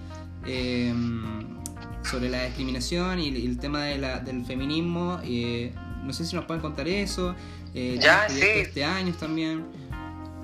em, 0.46 1.58
sobre 2.02 2.28
la 2.28 2.44
discriminación 2.44 3.20
y, 3.20 3.28
el 3.28 3.58
tema 3.58 3.84
de 3.84 3.98
la, 3.98 4.20
del 4.20 4.44
feminismo. 4.44 5.20
No 6.02 6.12
sé 6.12 6.24
si 6.24 6.36
nos 6.36 6.44
pueden 6.44 6.60
contar 6.60 6.88
eso. 6.88 7.34
Eh, 7.74 7.98
ya, 8.00 8.28
sí. 8.28 8.40
Este 8.42 8.84
año 8.84 9.12
también. 9.14 9.64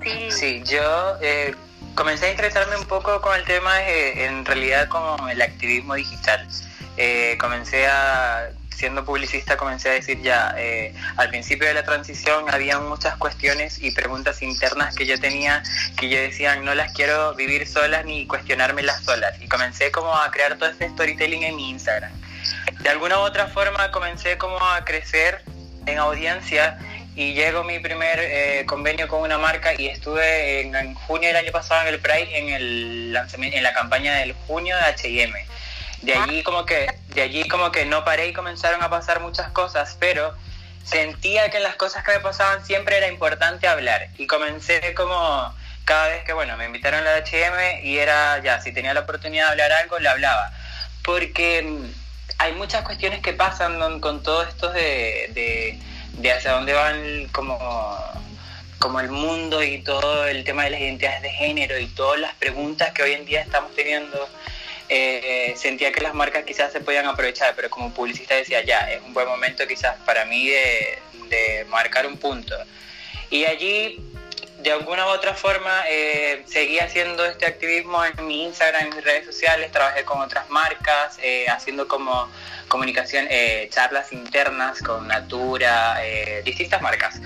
Sí, 0.03 0.31
sí 0.31 0.63
yo 0.65 1.17
eh, 1.21 1.55
comencé 1.95 2.27
a 2.27 2.31
interesarme 2.31 2.77
un 2.77 2.85
poco 2.85 3.21
con 3.21 3.35
el 3.35 3.43
tema, 3.45 3.81
eh, 3.83 4.25
en 4.25 4.45
realidad, 4.45 4.87
como 4.87 5.27
el 5.29 5.41
activismo 5.41 5.95
digital. 5.95 6.47
Eh, 6.97 7.37
comencé 7.39 7.87
a, 7.87 8.49
siendo 8.69 9.03
publicista, 9.03 9.57
comencé 9.57 9.89
a 9.89 9.93
decir 9.93 10.21
ya, 10.21 10.55
al 11.17 11.29
principio 11.29 11.67
de 11.67 11.73
la 11.73 11.83
transición 11.83 12.45
había 12.49 12.79
muchas 12.79 13.15
cuestiones 13.17 13.81
y 13.81 13.91
preguntas 13.91 14.41
internas 14.41 14.95
que 14.95 15.05
yo 15.05 15.19
tenía 15.19 15.63
que 15.97 16.09
yo 16.09 16.19
decía, 16.19 16.55
no 16.57 16.75
las 16.75 16.91
quiero 16.91 17.33
vivir 17.35 17.67
solas 17.67 18.05
ni 18.05 18.27
cuestionármelas 18.27 19.03
solas. 19.03 19.41
Y 19.41 19.47
comencé 19.47 19.91
como 19.91 20.15
a 20.15 20.29
crear 20.29 20.57
todo 20.57 20.69
este 20.69 20.89
storytelling 20.89 21.43
en 21.43 21.55
mi 21.55 21.69
Instagram. 21.71 22.11
De 22.79 22.89
alguna 22.89 23.17
u 23.19 23.21
otra 23.21 23.47
forma 23.47 23.91
comencé 23.91 24.37
como 24.37 24.57
a 24.59 24.83
crecer 24.85 25.43
en 25.85 25.97
audiencia 25.97 26.77
y 27.15 27.33
llegó 27.33 27.63
mi 27.63 27.79
primer 27.79 28.19
eh, 28.19 28.65
convenio 28.65 29.07
con 29.07 29.21
una 29.21 29.37
marca 29.37 29.73
y 29.79 29.87
estuve 29.87 30.61
en, 30.61 30.93
junio 30.95 31.29
del 31.29 31.37
año 31.37 31.51
pasado 31.51 31.87
en 31.87 31.93
el 31.93 31.99
Pride 31.99 32.37
en 32.37 32.49
el 32.49 33.13
lanzamiento, 33.13 33.57
en 33.57 33.63
la 33.63 33.73
campaña 33.73 34.15
del 34.15 34.33
junio 34.47 34.75
de 34.75 34.83
H&M. 34.83 35.45
De 36.01 36.13
allí 36.13 36.43
como 36.43 36.65
que 36.65 36.87
de 37.15 37.21
allí 37.21 37.47
como 37.47 37.71
que 37.71 37.85
no 37.85 38.03
paré 38.03 38.27
y 38.27 38.33
comenzaron 38.33 38.83
a 38.83 38.89
pasar 38.89 39.21
muchas 39.21 39.49
cosas, 39.51 39.95
pero 39.99 40.35
sentía 40.83 41.49
que 41.49 41.57
en 41.57 41.63
las 41.63 41.75
cosas 41.75 42.03
que 42.03 42.11
me 42.11 42.19
pasaban 42.19 42.63
siempre 42.65 42.97
era 42.97 43.07
importante 43.07 43.67
hablar 43.67 44.09
y 44.17 44.27
comencé 44.27 44.93
como 44.93 45.55
cada 45.85 46.09
vez 46.09 46.23
que 46.25 46.33
bueno, 46.33 46.57
me 46.57 46.65
invitaron 46.65 47.01
a 47.01 47.03
la 47.03 47.15
H&M 47.17 47.81
y 47.83 47.97
era 47.97 48.41
ya 48.43 48.59
si 48.61 48.73
tenía 48.73 48.93
la 48.93 49.01
oportunidad 49.01 49.45
de 49.45 49.51
hablar 49.51 49.71
algo, 49.71 49.99
le 49.99 50.09
hablaba. 50.09 50.51
Porque 51.03 51.61
mm, 51.63 52.04
hay 52.37 52.53
muchas 52.53 52.83
cuestiones 52.83 53.21
que 53.21 53.33
pasan 53.33 53.99
con 53.99 54.21
todo 54.23 54.43
esto 54.43 54.71
de 54.71 55.79
de 56.17 56.31
hacia 56.31 56.51
dónde 56.51 56.73
van 56.73 57.27
como, 57.31 57.99
como 58.79 58.99
el 58.99 59.09
mundo 59.09 59.63
y 59.63 59.79
todo 59.79 60.25
el 60.27 60.43
tema 60.43 60.63
de 60.63 60.71
las 60.71 60.79
identidades 60.79 61.21
de 61.21 61.29
género 61.29 61.77
y 61.79 61.87
todas 61.87 62.19
las 62.19 62.33
preguntas 62.35 62.91
que 62.93 63.03
hoy 63.03 63.13
en 63.13 63.25
día 63.25 63.41
estamos 63.41 63.73
teniendo, 63.75 64.29
eh, 64.89 65.53
sentía 65.57 65.91
que 65.91 66.01
las 66.01 66.13
marcas 66.13 66.43
quizás 66.45 66.71
se 66.71 66.79
podían 66.79 67.05
aprovechar, 67.05 67.53
pero 67.55 67.69
como 67.69 67.93
publicista 67.93 68.35
decía, 68.35 68.63
ya, 68.63 68.91
es 68.91 69.01
un 69.01 69.13
buen 69.13 69.27
momento 69.27 69.67
quizás 69.67 69.95
para 70.05 70.25
mí 70.25 70.47
de, 70.47 70.99
de 71.29 71.65
marcar 71.69 72.05
un 72.07 72.17
punto. 72.17 72.55
Y 73.29 73.45
allí 73.45 73.99
de 74.65 74.71
alguna 74.71 75.05
u 75.05 75.09
otra 75.09 75.35
forma 75.35 75.83
eh, 75.87 76.43
seguí 76.47 76.79
haciendo 76.79 77.23
este 77.23 77.45
activismo 77.45 78.03
en 78.03 78.25
mi 78.25 78.45
Instagram, 78.45 78.87
en 78.87 78.95
mis 78.95 79.05
redes 79.05 79.23
sociales, 79.23 79.71
trabajé 79.71 80.03
con 80.03 80.19
otras 80.19 80.49
marcas, 80.49 81.19
eh, 81.21 81.45
haciendo 81.47 81.87
como 81.87 82.27
comunicación, 82.67 83.27
eh, 83.29 83.69
charlas 83.71 84.11
internas 84.11 84.81
con 84.81 85.07
Natura, 85.07 85.99
distintas 86.43 86.81
marcas. 86.81 87.21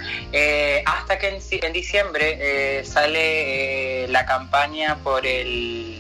hasta 0.86 1.18
que 1.18 1.30
en, 1.30 1.40
en 1.50 1.74
diciembre 1.74 2.84
sale 2.84 4.06
la 4.10 4.26
campaña 4.26 4.98
por 4.98 5.26
el 5.26 5.96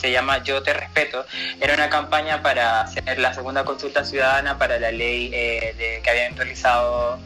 se 0.00 0.10
llama 0.10 0.42
Yo 0.42 0.64
te 0.64 0.72
respeto, 0.72 1.24
era 1.60 1.74
una 1.74 1.88
campaña 1.88 2.42
para 2.42 2.80
hacer 2.80 3.20
la 3.20 3.32
segunda 3.32 3.64
consulta 3.64 4.04
ciudadana 4.04 4.58
para 4.58 4.80
la 4.80 4.90
ley 4.90 5.30
que 5.30 6.10
habían 6.10 6.36
realizado 6.36 7.20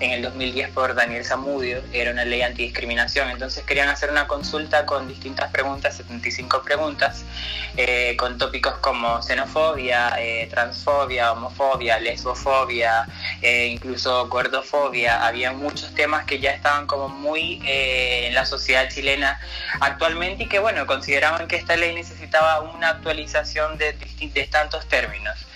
en 0.00 0.10
el 0.12 0.22
2010 0.22 0.70
por 0.70 0.94
Daniel 0.94 1.24
Zamudio, 1.24 1.82
era 1.92 2.10
una 2.10 2.24
ley 2.24 2.42
antidiscriminación, 2.42 3.30
entonces 3.30 3.64
querían 3.64 3.88
hacer 3.88 4.10
una 4.10 4.26
consulta 4.26 4.86
con 4.86 5.08
distintas 5.08 5.50
preguntas, 5.50 5.96
75 5.96 6.62
preguntas, 6.62 7.24
eh, 7.76 8.16
con 8.18 8.38
tópicos 8.38 8.74
como 8.78 9.22
xenofobia, 9.22 10.14
eh, 10.18 10.46
transfobia, 10.50 11.32
homofobia, 11.32 11.98
lesbofobia, 11.98 13.06
eh, 13.40 13.68
incluso 13.68 14.28
gordofobia, 14.28 15.26
había 15.26 15.52
muchos 15.52 15.94
temas 15.94 16.24
que 16.26 16.38
ya 16.38 16.50
estaban 16.50 16.86
como 16.86 17.08
muy 17.08 17.60
en 17.64 18.34
la 18.34 18.44
sociedad 18.44 18.88
chilena 18.88 19.40
actualmente 19.80 20.44
y 20.44 20.48
que 20.48 20.58
bueno, 20.58 20.86
consideraban 20.86 21.48
que 21.48 21.56
esta 21.56 21.76
ley 21.76 21.94
necesitaba 21.94 22.60
una 22.60 22.90
actualización 22.90 23.78
de, 23.78 23.92
de 23.92 24.46
tantos 24.46 24.86
términos. 24.86 25.46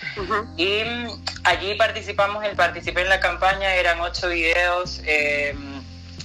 Y 0.56 0.82
mm, 0.84 1.24
allí 1.44 1.74
participamos, 1.74 2.44
el 2.44 2.56
participé 2.56 3.02
en 3.02 3.08
la 3.08 3.20
campaña, 3.20 3.74
eran 3.74 4.00
ocho 4.00 4.28
videos. 4.28 5.00
Eh, 5.04 5.54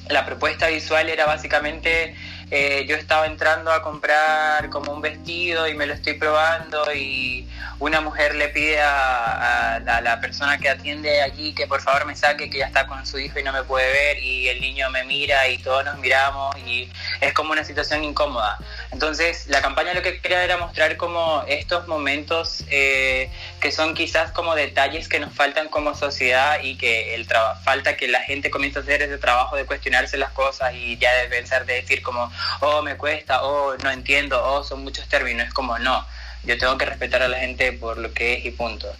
la 0.10 0.26
propuesta 0.26 0.68
visual 0.68 1.10
era 1.10 1.26
básicamente 1.26 2.16
eh, 2.54 2.86
yo 2.86 2.98
estaba 2.98 3.28
entrando 3.28 3.72
a 3.72 3.82
comprar 3.82 4.70
como 4.70 4.92
un 4.92 5.00
vestido 5.00 5.70
y 5.70 5.74
me 5.74 5.86
lo 5.86 5.94
estoy 5.94 6.16
probando 6.16 6.94
y 6.94 7.48
una 7.80 8.02
mujer 8.02 8.36
le 8.36 8.50
pide 8.50 8.82
a, 8.82 9.80
la 10.04 10.20
persona 10.20 10.58
que 10.58 10.68
atiende 10.68 11.22
allí 11.22 11.54
que 11.54 11.66
por 11.66 11.80
favor 11.82 12.06
me 12.06 12.16
saque 12.16 12.50
que 12.50 12.58
ya 12.58 12.66
está 12.66 12.88
con 12.88 13.06
su 13.06 13.20
hijo 13.20 13.40
y 13.40 13.44
no 13.44 13.54
me 13.54 13.64
puede 13.64 13.90
ver 13.92 14.20
y 14.22 14.50
el 14.50 14.60
niño 14.60 14.90
me 14.90 15.06
mira 15.06 15.48
y 15.48 15.60
todos 15.60 15.86
nos 15.86 15.98
miramos 16.00 16.58
y 16.58 16.90
es 17.22 17.34
como 17.34 17.54
una 17.54 17.64
situación 17.64 18.04
incómoda. 18.04 18.58
Entonces 18.92 19.48
la 19.48 19.62
campaña 19.62 19.94
lo 19.94 20.02
que 20.02 20.20
quería 20.20 20.44
era 20.44 20.58
mostrar 20.58 20.98
como 20.98 21.44
estos 21.48 21.88
momentos 21.88 22.66
eh, 22.70 23.30
que 23.62 23.72
son 23.72 23.94
quizás 23.94 24.32
como 24.32 24.54
detalles 24.54 25.08
que 25.08 25.20
nos 25.20 25.34
faltan 25.34 25.70
como 25.70 25.96
sociedad 25.96 26.60
y 26.62 26.78
que 26.78 27.16
el 27.16 27.26
falta 27.64 27.96
que 27.96 28.08
la 28.08 28.22
gente 28.22 28.50
comience 28.50 28.80
a 28.80 28.82
hacer 28.82 29.02
ese 29.02 29.18
trabajo 29.18 29.56
de 29.56 29.66
cuestionarse 29.66 30.18
las 30.18 30.32
cosas 30.32 30.74
y 30.76 30.98
ya 30.98 31.14
de 31.14 31.30
pensar 31.30 31.66
de 31.66 31.76
decir 31.76 32.02
como 32.02 32.32
oh, 32.60 32.82
me 32.82 32.98
cuesta, 32.98 33.44
oh, 33.44 33.76
no 33.84 33.92
entiendo, 33.92 34.42
oh, 34.44 34.64
son 34.64 34.84
muchos 34.84 35.08
términos. 35.08 35.48
Es 35.48 35.54
como, 35.54 35.78
no, 35.80 36.06
yo 36.44 36.58
tengo 36.58 36.78
que 36.78 36.86
respetar 36.86 37.22
a 37.22 37.28
la 37.28 37.38
gente 37.40 37.72
por 37.74 37.98
lo 37.98 38.14
que 38.14 38.34
es 38.34 38.46
y 38.46 38.52
punto. 38.52 38.94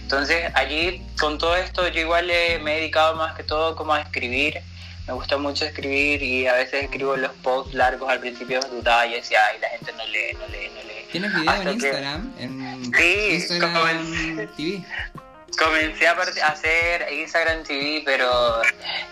Entonces, 0.00 0.50
allí, 0.54 1.02
con 1.18 1.38
todo 1.38 1.56
esto, 1.56 1.86
yo 1.88 2.00
igual 2.00 2.26
me 2.26 2.74
he 2.74 2.80
dedicado 2.80 3.14
más 3.14 3.34
que 3.34 3.42
todo 3.42 3.76
como 3.76 3.94
a 3.94 4.00
escribir. 4.00 4.62
Me 5.06 5.12
gusta 5.12 5.36
mucho 5.36 5.64
escribir 5.64 6.20
y 6.22 6.46
a 6.48 6.54
veces 6.54 6.84
escribo 6.84 7.16
los 7.16 7.32
posts 7.36 7.74
largos 7.74 8.10
al 8.10 8.18
principio 8.18 8.60
dudaba 8.60 9.06
y 9.06 9.14
decía, 9.14 9.38
ay, 9.52 9.58
la 9.60 9.68
gente 9.68 9.92
no 9.92 10.04
lee, 10.06 10.32
no 10.32 10.46
lee, 10.48 10.68
no 10.74 10.82
lee. 10.82 11.06
¿Tienes 11.12 11.32
video 11.32 11.62
en 11.62 11.68
Instagram? 11.68 12.34
En 12.38 12.92
sí, 12.92 13.28
Instagram 13.34 14.48
TV. 14.56 14.84
Comencé 15.56 16.08
a 16.08 16.12
hacer 16.48 17.12
Instagram 17.12 17.62
TV, 17.62 18.02
pero 18.04 18.62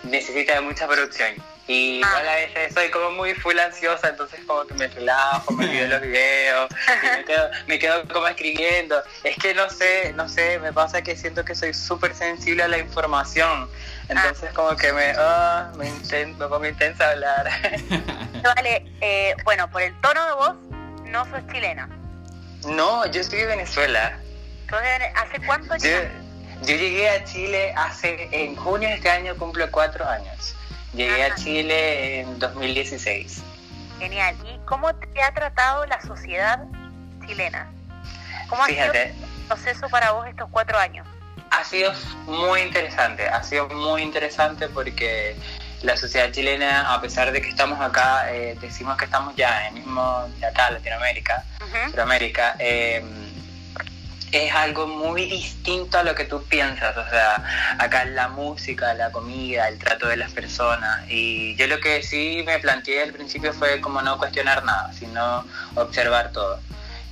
necesita 0.03 0.55
de 0.55 0.61
mucha 0.61 0.85
producción 0.85 1.33
Y 1.67 1.97
igual 1.97 2.27
a 2.29 2.35
veces 2.35 2.73
soy 2.73 2.89
como 2.91 3.09
muy 3.11 3.33
full 3.33 3.57
ansiosa, 3.57 4.09
entonces 4.09 4.39
como 4.45 4.67
que 4.67 4.75
me 4.75 4.87
relajo, 4.87 5.51
me 5.53 5.65
olvido 5.65 5.87
los 5.87 6.01
videos, 6.01 6.69
y 7.03 7.17
me 7.17 7.25
quedo, 7.25 7.49
me 7.67 7.79
quedo 7.79 8.07
como 8.07 8.27
escribiendo. 8.27 9.01
Es 9.23 9.35
que 9.37 9.53
no 9.55 9.67
sé, 9.69 10.13
no 10.15 10.29
sé, 10.29 10.59
me 10.59 10.71
pasa 10.71 11.01
que 11.01 11.15
siento 11.15 11.43
que 11.43 11.55
soy 11.55 11.73
súper 11.73 12.13
sensible 12.13 12.61
a 12.63 12.67
la 12.67 12.77
información. 12.77 13.67
Entonces 14.09 14.51
como 14.53 14.75
que 14.75 14.93
me, 14.93 15.13
ah, 15.17 15.71
me, 15.75 15.89
inten- 15.89 16.35
me 16.37 16.47
pongo 16.47 16.65
intensa 16.67 17.07
a 17.07 17.11
hablar. 17.13 17.49
Vale, 18.43 18.85
eh, 19.01 19.35
bueno, 19.43 19.67
por 19.71 19.81
el 19.81 19.99
tono 20.01 20.23
de 20.27 20.33
voz, 20.33 20.55
no 21.05 21.25
sos 21.31 21.41
chilena. 21.51 21.89
no, 22.67 23.05
yo 23.07 23.21
estoy 23.21 23.39
de 23.39 23.45
Venezuela. 23.47 24.19
¿Hace 25.15 25.39
cuánto 25.45 25.75
Yo, 25.77 25.89
yo 26.61 26.75
llegué 26.75 27.09
a 27.09 27.23
Chile 27.23 27.73
hace, 27.75 28.27
en 28.31 28.55
junio 28.55 28.89
de 28.89 28.95
este 28.95 29.09
año 29.09 29.35
cumplo 29.35 29.69
cuatro 29.71 30.07
años. 30.07 30.54
Llegué 30.95 31.23
a 31.23 31.27
Ajá. 31.27 31.35
Chile 31.35 32.19
en 32.21 32.39
2016. 32.39 33.41
Genial. 33.99 34.35
¿Y 34.45 34.57
cómo 34.65 34.93
te 34.95 35.21
ha 35.21 35.33
tratado 35.33 35.85
la 35.85 36.01
sociedad 36.01 36.63
chilena? 37.25 37.67
¿Cómo 38.49 38.63
ha 38.63 38.67
sido 38.67 38.79
Fíjate, 38.81 39.03
el 39.09 39.15
proceso 39.47 39.89
para 39.89 40.11
vos 40.11 40.27
estos 40.27 40.49
cuatro 40.51 40.77
años? 40.77 41.07
ha 41.51 41.63
sido 41.63 41.93
muy 42.25 42.59
interesante, 42.61 43.25
ha 43.29 43.41
sido 43.41 43.69
muy 43.69 44.01
interesante 44.01 44.67
porque 44.67 45.37
la 45.83 45.95
sociedad 45.95 46.29
chilena, 46.31 46.93
a 46.93 46.99
pesar 46.99 47.31
de 47.31 47.41
que 47.41 47.47
estamos 47.49 47.79
acá, 47.79 48.33
eh, 48.33 48.57
decimos 48.59 48.97
que 48.97 49.05
estamos 49.05 49.33
ya 49.37 49.67
en 49.67 49.77
el 49.77 49.83
mismo, 49.83 50.27
acá, 50.45 50.71
Latinoamérica. 50.71 51.45
Sudamérica, 51.91 52.55
eh, 52.59 53.03
es 54.35 54.53
algo 54.53 54.87
muy 54.87 55.25
distinto 55.25 55.97
a 55.97 56.03
lo 56.03 56.13
que 56.15 56.25
tú 56.25 56.43
piensas, 56.43 56.95
o 56.97 57.09
sea, 57.09 57.75
acá 57.79 58.05
la 58.05 58.27
música, 58.27 58.93
la 58.93 59.11
comida, 59.11 59.67
el 59.67 59.79
trato 59.79 60.07
de 60.07 60.17
las 60.17 60.31
personas, 60.31 61.09
y 61.09 61.55
yo 61.55 61.67
lo 61.67 61.79
que 61.79 62.03
sí 62.03 62.43
me 62.45 62.59
planteé 62.59 63.03
al 63.03 63.13
principio 63.13 63.53
fue 63.53 63.79
como 63.79 64.01
no 64.01 64.17
cuestionar 64.17 64.63
nada, 64.63 64.91
sino 64.93 65.45
observar 65.75 66.31
todo. 66.31 66.59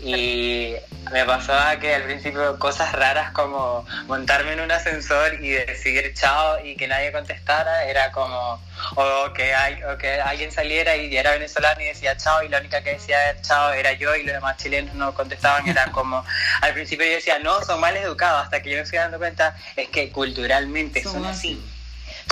Y 0.05 0.75
me 1.11 1.23
pasaba 1.25 1.79
que 1.79 1.95
al 1.95 2.03
principio 2.03 2.59
cosas 2.59 2.91
raras 2.91 3.31
como 3.31 3.85
montarme 4.07 4.53
en 4.53 4.59
un 4.59 4.71
ascensor 4.71 5.35
y 5.35 5.49
decir 5.49 6.13
chao 6.13 6.63
y 6.65 6.75
que 6.75 6.87
nadie 6.87 7.11
contestara 7.11 7.85
era 7.85 8.11
como 8.11 8.61
o 8.95 9.33
que, 9.33 9.53
hay, 9.53 9.81
o 9.83 9.97
que 9.97 10.19
alguien 10.19 10.51
saliera 10.51 10.95
y 10.97 11.15
era 11.15 11.31
venezolano 11.31 11.79
y 11.81 11.85
decía 11.85 12.17
chao 12.17 12.43
y 12.43 12.49
la 12.49 12.59
única 12.59 12.83
que 12.83 12.93
decía 12.93 13.41
chao 13.41 13.71
era 13.73 13.93
yo 13.93 14.15
y 14.15 14.23
los 14.23 14.33
demás 14.33 14.57
chilenos 14.57 14.93
no 14.95 15.13
contestaban 15.13 15.67
era 15.67 15.91
como 15.91 16.23
al 16.61 16.73
principio 16.73 17.05
yo 17.05 17.13
decía 17.13 17.39
no 17.39 17.61
son 17.61 17.79
mal 17.79 17.95
educados 17.95 18.43
hasta 18.43 18.61
que 18.61 18.71
yo 18.71 18.77
me 18.77 18.85
fui 18.85 18.97
dando 18.97 19.17
cuenta 19.19 19.55
es 19.75 19.87
que 19.89 20.11
culturalmente 20.11 21.01
son, 21.03 21.13
Son 21.13 21.25
así 21.25 21.61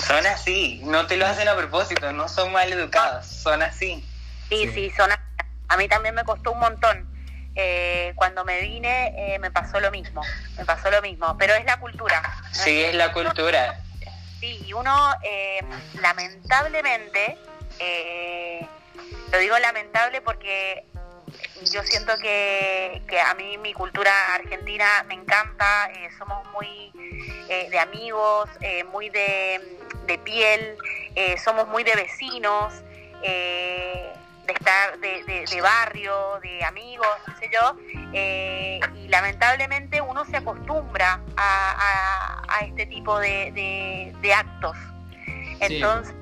son 0.06 0.26
así 0.26 0.80
no 0.84 1.06
te 1.06 1.16
lo 1.16 1.26
hacen 1.26 1.48
a 1.48 1.56
propósito 1.56 2.12
no 2.12 2.28
son 2.28 2.52
mal 2.52 2.70
educados 2.72 3.26
son 3.26 3.62
así 3.62 4.04
Sí, 4.50 4.66
Sí. 4.66 4.70
sí, 4.74 4.92
son 4.96 5.10
a, 5.10 5.18
a 5.68 5.76
mí 5.78 5.88
también 5.88 6.14
me 6.14 6.24
costó 6.24 6.52
un 6.52 6.60
montón. 6.60 7.11
Eh, 7.54 8.12
cuando 8.16 8.44
me 8.44 8.60
vine 8.62 9.34
eh, 9.34 9.38
me 9.38 9.50
pasó 9.50 9.78
lo 9.78 9.90
mismo, 9.90 10.22
me 10.56 10.64
pasó 10.64 10.90
lo 10.90 11.02
mismo, 11.02 11.36
pero 11.38 11.54
es 11.54 11.64
la 11.66 11.78
cultura. 11.78 12.22
¿no? 12.22 12.54
sí 12.54 12.82
es 12.82 12.94
la 12.94 13.12
cultura 13.12 13.78
Sí, 14.40 14.60
y 14.66 14.72
uno 14.72 14.92
eh, 15.22 15.60
lamentablemente, 16.00 17.38
eh, 17.78 18.66
lo 19.30 19.38
digo 19.38 19.56
lamentable 19.58 20.20
porque 20.20 20.84
yo 21.70 21.82
siento 21.84 22.12
que, 22.20 23.02
que 23.06 23.20
a 23.20 23.34
mí 23.34 23.56
mi 23.58 23.72
cultura 23.72 24.10
argentina 24.34 25.04
me 25.06 25.14
encanta, 25.14 25.90
eh, 25.92 26.08
somos 26.18 26.44
muy 26.52 26.92
eh, 27.48 27.68
de 27.70 27.78
amigos, 27.78 28.50
eh, 28.60 28.84
muy 28.84 29.10
de, 29.10 29.78
de 30.06 30.18
piel, 30.18 30.76
somos 31.44 31.68
muy 31.68 31.84
de 31.84 31.94
vecinos, 31.94 32.72
de 34.52 34.58
estar 34.58 34.98
de, 35.00 35.24
de- 35.24 35.44
de 35.46 35.60
barrio, 35.60 36.12
de 36.42 36.64
amigos, 36.64 37.06
no 37.26 37.36
sé 37.38 37.50
yo, 37.52 37.76
eh, 38.12 38.80
y 38.96 39.08
lamentablemente 39.08 40.00
uno 40.00 40.24
se 40.24 40.36
acostumbra 40.36 41.20
a, 41.36 42.42
a- 42.46 42.56
a 42.58 42.64
este 42.64 42.86
tipo 42.86 43.18
de, 43.18 44.12
de- 44.20 44.34
actos. 44.34 44.76
Entonces, 45.60 46.14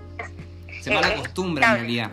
Se 0.82 0.90
mal 0.92 1.04
Eh, 1.04 1.14
acostumbra 1.14 1.66
en 1.68 1.74
realidad. 1.74 2.10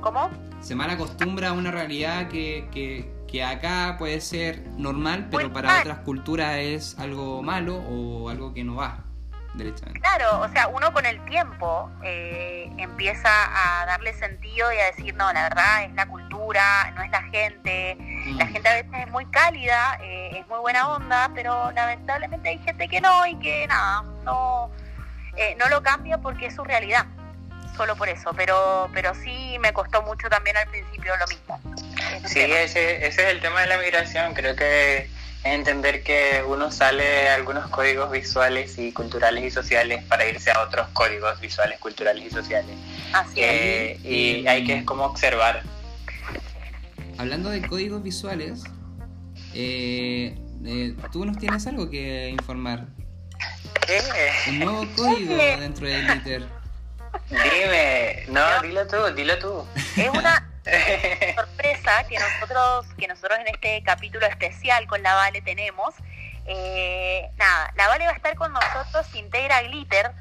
¿cómo? 0.00 0.30
Se 0.60 0.74
mal 0.74 0.90
acostumbra 0.90 1.48
a 1.48 1.52
una 1.52 1.70
realidad 1.70 2.28
que, 2.28 2.68
que, 2.72 3.10
que 3.28 3.42
acá 3.44 3.96
puede 3.98 4.20
ser 4.20 4.62
normal, 4.76 5.28
pero 5.30 5.44
Muy 5.44 5.52
para 5.54 5.68
mal. 5.68 5.80
otras 5.80 5.98
culturas 5.98 6.56
es 6.58 6.98
algo 6.98 7.42
malo 7.42 7.76
o 7.76 8.28
algo 8.28 8.52
que 8.54 8.64
no 8.64 8.76
va, 8.76 8.98
derechamente. 9.56 10.00
Claro, 10.00 10.40
o 10.40 10.48
sea, 10.50 10.68
uno 10.68 10.92
con 10.92 11.06
el 11.06 11.24
tiempo 11.24 11.90
eh, 12.02 12.70
empieza 12.78 13.28
a 13.82 13.86
darle 13.86 14.12
sentido 14.14 14.72
y 14.72 14.78
a 14.78 14.86
decir, 14.86 15.14
no, 15.14 15.32
la 15.32 15.44
verdad 15.44 15.84
es 15.84 15.92
la 15.94 16.06
cultura, 16.06 16.90
no 16.94 17.02
es 17.02 17.10
la 17.10 17.22
gente. 17.24 17.96
La 18.38 18.44
Mm. 18.44 18.52
gente 18.52 18.68
a 18.68 18.74
veces 18.74 18.92
es 18.94 19.08
muy 19.10 19.24
cálida, 19.26 19.98
eh, 20.02 20.38
es 20.40 20.46
muy 20.48 20.58
buena 20.58 20.88
onda, 20.88 21.30
pero 21.34 21.70
lamentablemente 21.72 22.48
hay 22.48 22.58
gente 22.58 22.88
que 22.88 23.00
no 23.00 23.26
y 23.26 23.36
que 23.38 23.66
nada, 23.68 24.02
no, 24.24 24.70
eh, 25.36 25.56
no 25.58 25.68
lo 25.68 25.82
cambia 25.82 26.18
porque 26.18 26.46
es 26.46 26.54
su 26.54 26.64
realidad. 26.64 27.06
Solo 27.76 27.94
por 27.94 28.08
eso, 28.08 28.30
pero 28.34 28.88
pero 28.94 29.14
sí 29.14 29.58
me 29.60 29.72
costó 29.74 30.00
mucho 30.02 30.28
también 30.30 30.56
al 30.56 30.66
principio 30.68 31.12
lo 31.18 31.26
mismo. 31.26 31.60
Ese 32.16 32.28
Sí, 32.28 32.40
tema. 32.40 32.54
ese, 32.60 33.06
ese 33.06 33.22
es 33.26 33.28
el 33.34 33.40
tema 33.40 33.60
de 33.60 33.66
la 33.66 33.76
migración. 33.78 34.32
Creo 34.34 34.56
que 34.56 35.10
entender 35.54 36.02
que 36.02 36.42
uno 36.46 36.70
sale 36.70 37.04
de 37.04 37.28
algunos 37.28 37.68
códigos 37.68 38.10
visuales 38.10 38.78
y 38.78 38.92
culturales 38.92 39.44
y 39.44 39.50
sociales 39.50 40.02
para 40.04 40.26
irse 40.28 40.50
a 40.50 40.62
otros 40.62 40.88
códigos 40.92 41.40
visuales, 41.40 41.78
culturales 41.78 42.24
y 42.26 42.30
sociales. 42.30 42.76
Así 43.12 43.40
es. 43.40 43.46
Eh, 43.46 44.00
y 44.04 44.46
hay 44.46 44.64
que 44.64 44.84
como 44.84 45.04
observar. 45.04 45.62
Hablando 47.18 47.50
de 47.50 47.66
códigos 47.66 48.02
visuales, 48.02 48.64
eh, 49.54 50.38
eh, 50.64 50.94
tú 51.12 51.24
nos 51.24 51.38
tienes 51.38 51.66
algo 51.66 51.88
que 51.88 52.28
informar. 52.28 52.86
¿Qué? 53.86 54.00
Un 54.48 54.58
nuevo 54.60 54.86
código 54.96 55.36
dentro 55.36 55.86
de 55.86 56.02
Glitter. 56.02 56.46
Dime, 57.30 58.24
no, 58.28 58.62
dilo 58.62 58.86
tú, 58.86 58.96
dilo 59.14 59.38
tú. 59.38 59.64
Es 59.96 60.08
una 60.10 60.55
sorpresa 61.34 62.04
que 62.08 62.18
nosotros 62.18 62.86
que 62.98 63.06
nosotros 63.06 63.38
en 63.38 63.48
este 63.48 63.82
capítulo 63.84 64.26
especial 64.26 64.86
con 64.86 65.02
la 65.02 65.14
Vale 65.14 65.40
tenemos. 65.42 65.94
Eh, 66.46 67.28
nada, 67.36 67.72
la 67.76 67.88
Vale 67.88 68.06
va 68.06 68.12
a 68.12 68.14
estar 68.14 68.34
con 68.34 68.52
nosotros, 68.52 69.14
integra 69.14 69.62
Glitter. 69.62 70.12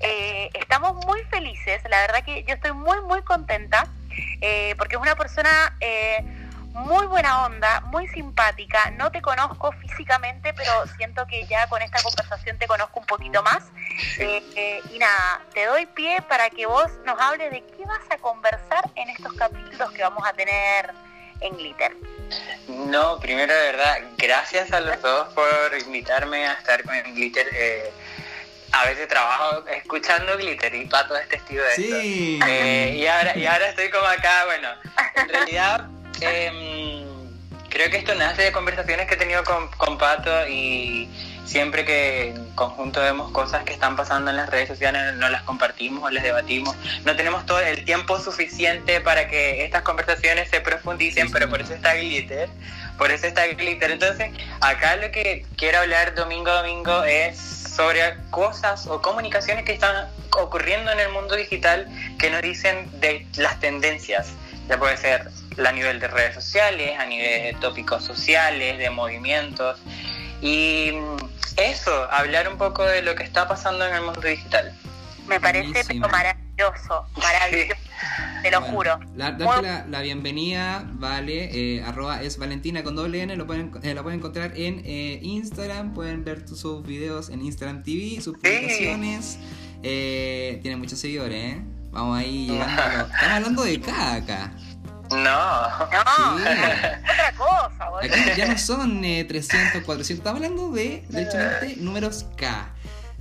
Eh, 0.00 0.50
estamos 0.54 1.04
muy 1.06 1.22
felices, 1.24 1.80
la 1.88 2.00
verdad 2.00 2.24
que 2.24 2.44
yo 2.44 2.54
estoy 2.54 2.72
muy 2.72 3.00
muy 3.02 3.22
contenta 3.22 3.86
eh, 4.40 4.74
porque 4.76 4.96
es 4.96 5.00
una 5.00 5.16
persona 5.16 5.76
muy 6.76 7.06
buena 7.06 7.46
onda, 7.46 7.80
muy 7.86 8.06
simpática. 8.08 8.90
No 8.92 9.10
te 9.10 9.22
conozco 9.22 9.72
físicamente, 9.72 10.52
pero 10.52 10.86
siento 10.96 11.26
que 11.26 11.46
ya 11.46 11.66
con 11.68 11.80
esta 11.82 12.02
conversación 12.02 12.58
te 12.58 12.66
conozco 12.66 13.00
un 13.00 13.06
poquito 13.06 13.42
más. 13.42 13.64
Eh, 14.18 14.42
eh, 14.54 14.80
y 14.92 14.98
nada, 14.98 15.40
te 15.54 15.64
doy 15.64 15.86
pie 15.86 16.20
para 16.28 16.50
que 16.50 16.66
vos 16.66 16.90
nos 17.04 17.18
hables 17.20 17.50
de 17.50 17.62
qué 17.62 17.84
vas 17.86 18.02
a 18.10 18.18
conversar 18.18 18.90
en 18.94 19.08
estos 19.08 19.32
capítulos 19.34 19.90
que 19.92 20.02
vamos 20.02 20.22
a 20.26 20.32
tener 20.34 20.92
en 21.40 21.56
Glitter. 21.56 21.96
No, 22.68 23.18
primero 23.20 23.54
de 23.54 23.72
verdad, 23.72 23.98
gracias 24.18 24.72
a 24.72 24.80
los 24.80 25.00
dos 25.00 25.32
por 25.32 25.78
invitarme 25.78 26.46
a 26.46 26.52
estar 26.54 26.82
con 26.82 26.94
Glitter. 27.14 27.48
Eh, 27.52 27.90
a 28.72 28.84
veces 28.84 29.08
trabajo 29.08 29.66
escuchando 29.68 30.36
Glitter 30.36 30.74
y 30.74 30.84
Pato 30.86 31.16
es 31.16 31.28
testigo 31.28 31.62
de 31.62 31.70
esto. 31.70 32.00
Sí. 32.00 32.40
Eh, 32.46 32.96
y, 32.96 33.06
ahora, 33.06 33.36
y 33.36 33.46
ahora 33.46 33.68
estoy 33.68 33.90
como 33.90 34.06
acá, 34.06 34.44
bueno, 34.44 34.68
en 35.14 35.28
realidad 35.28 35.88
em, 36.20 37.04
creo 37.68 37.90
que 37.90 37.98
esto 37.98 38.14
nace 38.14 38.42
de 38.42 38.52
conversaciones 38.52 39.06
que 39.06 39.14
he 39.14 39.18
tenido 39.18 39.44
con, 39.44 39.68
con 39.72 39.98
Pato 39.98 40.48
y 40.48 41.08
siempre 41.46 41.84
que 41.84 42.30
en 42.30 42.50
conjunto 42.54 43.00
vemos 43.00 43.30
cosas 43.30 43.64
que 43.64 43.72
están 43.72 43.96
pasando 43.96 44.30
en 44.30 44.36
las 44.36 44.50
redes 44.50 44.68
sociales 44.68 45.14
no 45.14 45.28
las 45.28 45.42
compartimos 45.42 46.02
o 46.02 46.10
las 46.10 46.22
debatimos. 46.22 46.74
No 47.04 47.16
tenemos 47.16 47.46
todo 47.46 47.60
el 47.60 47.84
tiempo 47.84 48.18
suficiente 48.18 49.00
para 49.00 49.28
que 49.28 49.64
estas 49.64 49.82
conversaciones 49.82 50.50
se 50.50 50.60
profundicen, 50.60 51.30
pero 51.30 51.48
por 51.48 51.60
eso 51.60 51.74
está 51.74 51.94
Glitter. 51.94 52.48
Por 52.98 53.10
eso 53.10 53.26
está 53.26 53.46
Glitter. 53.46 53.90
Entonces, 53.90 54.30
acá 54.60 54.96
lo 54.96 55.10
que 55.10 55.46
quiero 55.56 55.78
hablar 55.78 56.14
domingo 56.14 56.50
a 56.50 56.62
domingo 56.62 57.04
es 57.04 57.38
sobre 57.38 58.00
cosas 58.30 58.86
o 58.86 59.00
comunicaciones 59.02 59.64
que 59.64 59.72
están 59.72 60.08
ocurriendo 60.32 60.90
en 60.90 61.00
el 61.00 61.10
mundo 61.10 61.36
digital 61.36 61.86
que 62.18 62.30
nos 62.30 62.42
dicen 62.42 62.88
de 63.00 63.26
las 63.36 63.60
tendencias. 63.60 64.28
Ya 64.68 64.78
puede 64.78 64.96
ser 64.96 65.30
a 65.64 65.72
nivel 65.72 66.00
de 66.00 66.08
redes 66.08 66.34
sociales, 66.34 66.98
a 66.98 67.06
nivel 67.06 67.42
de 67.54 67.60
tópicos 67.60 68.04
sociales, 68.04 68.78
de 68.78 68.90
movimientos. 68.90 69.78
Y 70.42 70.90
mm, 70.92 71.16
eso, 71.58 72.10
hablar 72.10 72.48
un 72.48 72.58
poco 72.58 72.84
de 72.84 73.02
lo 73.02 73.14
que 73.14 73.22
está 73.22 73.48
pasando 73.48 73.86
en 73.86 73.94
el 73.94 74.02
mundo 74.02 74.20
digital. 74.20 74.72
Me 75.26 75.40
parece 75.40 75.82
pero 75.88 76.08
maravilloso, 76.08 77.06
maravilloso, 77.16 77.74
te 78.42 78.50
lo 78.52 78.60
Bueno, 78.60 78.74
juro. 78.76 79.00
la- 79.16 79.32
darte 79.32 79.62
la, 79.62 79.86
la 79.88 80.00
bienvenida, 80.02 80.84
vale, 80.92 81.50
eh, 81.78 81.82
arroba 81.82 82.22
es 82.22 82.38
Valentina 82.38 82.84
con 82.84 82.94
doble 82.94 83.22
N, 83.22 83.34
lo 83.34 83.44
pueden, 83.44 83.72
eh, 83.82 83.92
la 83.94 84.02
pueden 84.04 84.20
encontrar 84.20 84.52
en 84.56 84.82
eh, 84.84 85.18
Instagram, 85.22 85.94
pueden 85.94 86.24
ver 86.24 86.44
tus- 86.46 86.60
sus 86.60 86.86
videos 86.86 87.28
en 87.30 87.42
Instagram 87.44 87.82
TV, 87.82 88.20
sus 88.20 88.34
publicaciones, 88.38 89.38
eh, 89.82 90.60
tiene 90.62 90.76
muchos 90.76 91.00
seguidores, 91.00 91.54
¿eh? 91.54 91.60
Vamos 91.90 92.18
ahí 92.18 92.46
llegando. 92.46 92.82
Estamos 93.12 93.32
hablando 93.36 93.62
de 93.64 93.80
K 93.80 94.14
acá. 94.14 94.52
No. 95.10 95.16
No, 95.16 96.38
Sí. 96.38 96.42
otra 96.42 97.34
cosa, 97.36 97.90
boludo. 97.90 98.12
Aquí 98.14 98.30
ya 98.36 98.46
no 98.48 98.58
son 98.58 99.04
eh, 99.04 99.24
300, 99.24 99.82
400, 99.82 100.10
estamos 100.18 100.42
hablando 100.42 100.70
de, 100.72 101.04
derechamente, 101.08 101.76
números 101.80 102.26
K. 102.36 102.70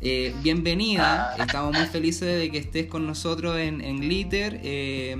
Eh, 0.01 0.33
bienvenida, 0.43 1.33
Ah. 1.37 1.43
estamos 1.43 1.75
muy 1.77 1.87
felices 1.87 2.37
de 2.39 2.51
que 2.51 2.57
estés 2.57 2.87
con 2.87 3.07
nosotros 3.07 3.57
en, 3.57 3.81
en 3.81 3.99
Glitter. 4.01 4.59
Eh, 4.63 5.15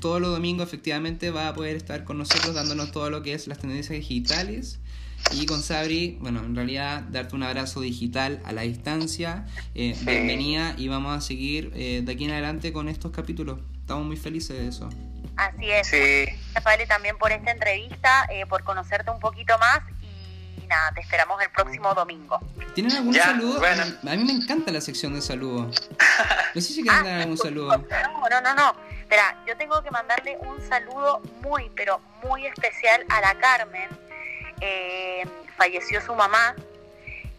todos 0.00 0.20
los 0.20 0.30
domingos 0.30 0.66
efectivamente 0.68 1.30
va 1.30 1.48
a 1.48 1.54
poder 1.54 1.76
estar 1.76 2.04
con 2.04 2.18
nosotros 2.18 2.54
dándonos 2.54 2.92
todo 2.92 3.10
lo 3.10 3.22
que 3.22 3.34
es 3.34 3.46
las 3.46 3.58
tendencias 3.58 3.98
digitales. 3.98 4.78
Y 5.32 5.46
con 5.46 5.62
Sabri, 5.62 6.18
bueno, 6.20 6.40
en 6.40 6.56
realidad 6.56 7.02
darte 7.10 7.36
un 7.36 7.42
abrazo 7.44 7.80
digital 7.80 8.40
a 8.44 8.52
la 8.52 8.62
distancia. 8.62 9.46
Eh, 9.74 9.94
Sí. 9.96 10.04
Bienvenida 10.04 10.74
y 10.76 10.88
vamos 10.88 11.16
a 11.16 11.20
seguir 11.20 11.70
eh, 11.74 12.02
de 12.04 12.12
aquí 12.12 12.24
en 12.24 12.30
adelante 12.32 12.72
con 12.72 12.88
estos 12.88 13.12
capítulos. 13.12 13.58
Estamos 13.80 14.06
muy 14.06 14.16
felices 14.16 14.56
de 14.58 14.68
eso. 14.68 14.88
Así 15.36 15.70
es. 15.70 15.86
Sí. 15.86 16.24
Gracias, 16.26 16.64
Vale, 16.64 16.86
también 16.86 17.16
por 17.18 17.32
esta 17.32 17.50
entrevista, 17.50 18.26
eh, 18.30 18.46
por 18.46 18.62
conocerte 18.64 19.10
un 19.10 19.18
poquito 19.20 19.56
más 19.58 19.80
y 20.62 20.66
nada, 20.66 20.92
te 20.92 21.00
esperamos 21.00 21.42
el 21.42 21.50
próximo 21.50 21.92
domingo. 21.94 22.38
¿Tienen 22.74 22.96
algún 22.96 23.12
Ya, 23.12 23.24
saludo? 23.24 23.58
bueno. 23.58 23.82
A 23.82 24.16
mí 24.16 24.24
me 24.24 24.32
encanta 24.32 24.70
la 24.70 24.80
sección 24.80 25.14
de 25.14 25.22
saludos. 25.22 25.88
No 26.54 26.60
sé 26.60 26.74
si 26.74 26.82
quieren 26.82 27.04
dar 27.04 27.20
algún 27.22 27.38
saludo. 27.38 27.78
No, 27.78 28.28
no, 28.28 28.40
no, 28.42 28.54
no. 28.54 28.76
Espera, 29.00 29.34
yo 29.46 29.56
tengo 29.56 29.82
que 29.82 29.90
mandarle 29.90 30.36
un 30.38 30.60
saludo 30.68 31.22
muy, 31.40 31.70
pero 31.74 31.98
muy 32.22 32.46
especial 32.46 33.04
a 33.08 33.22
la 33.22 33.34
Carmen. 33.36 33.88
Eh, 34.60 35.26
falleció 35.56 36.02
su 36.02 36.14
mamá 36.14 36.54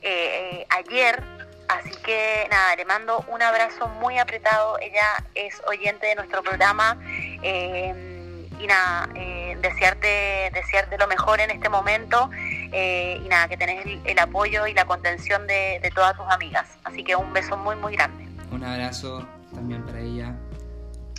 eh, 0.02 0.66
ayer, 0.70 1.24
así 1.68 1.92
que 2.04 2.48
nada, 2.50 2.76
le 2.76 2.86
mando 2.86 3.24
un 3.28 3.42
abrazo 3.42 3.88
muy 3.88 4.18
apretado. 4.18 4.80
Ella 4.80 5.24
es 5.36 5.62
oyente 5.68 6.08
de 6.08 6.16
nuestro 6.16 6.42
programa 6.42 6.98
eh, 7.44 8.14
y 8.60 8.68
nada, 8.68 9.10
eh, 9.16 9.58
desearte, 9.62 10.52
desearte 10.54 10.98
lo 10.98 11.08
mejor 11.08 11.40
en 11.42 11.52
este 11.52 11.70
momento 11.70 12.30
eh, 12.72 13.20
y 13.24 13.28
nada, 13.28 13.48
que 13.48 13.58
tenés 13.58 13.86
el, 13.86 14.00
el 14.06 14.20
apoyo 14.20 14.68
y 14.68 14.74
la 14.74 14.86
contención 14.86 15.46
de, 15.48 15.80
de 15.82 15.92
todas 15.92 16.16
tus 16.16 16.26
amigas. 16.30 16.68
Así 16.84 17.04
que 17.04 17.16
un 17.16 17.34
beso 17.34 17.58
muy, 17.58 17.76
muy 17.76 17.96
grande. 17.96 18.26
Un 18.52 18.64
abrazo 18.64 19.28
también 19.54 19.86
para 19.86 20.00
ella. 20.00 20.36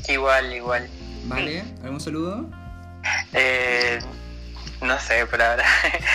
Igual, 0.08 0.52
igual. 0.52 0.88
¿Vale? 1.24 1.64
¿Algún 1.82 2.00
saludo? 2.00 2.50
Eh, 3.32 3.98
no 4.80 4.98
sé, 4.98 5.26
pero 5.30 5.44
ahora. 5.44 5.64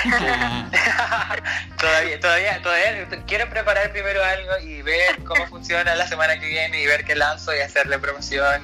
Ah, 0.06 0.69
todavía, 1.80 2.19
todavía, 2.19 2.62
todavía 2.62 3.08
quiero 3.26 3.50
preparar 3.50 3.91
primero 3.91 4.24
algo 4.24 4.60
y 4.63 4.82
ver 4.82 5.24
cómo 5.24 5.45
funciona 5.48 5.95
la 5.95 6.08
semana 6.08 6.39
que 6.39 6.48
viene 6.48 6.82
y 6.82 6.86
ver 6.86 7.04
qué 7.04 7.15
lanzo 7.15 7.56
y 7.56 7.60
hacerle 7.60 7.98
promoción 8.00 8.62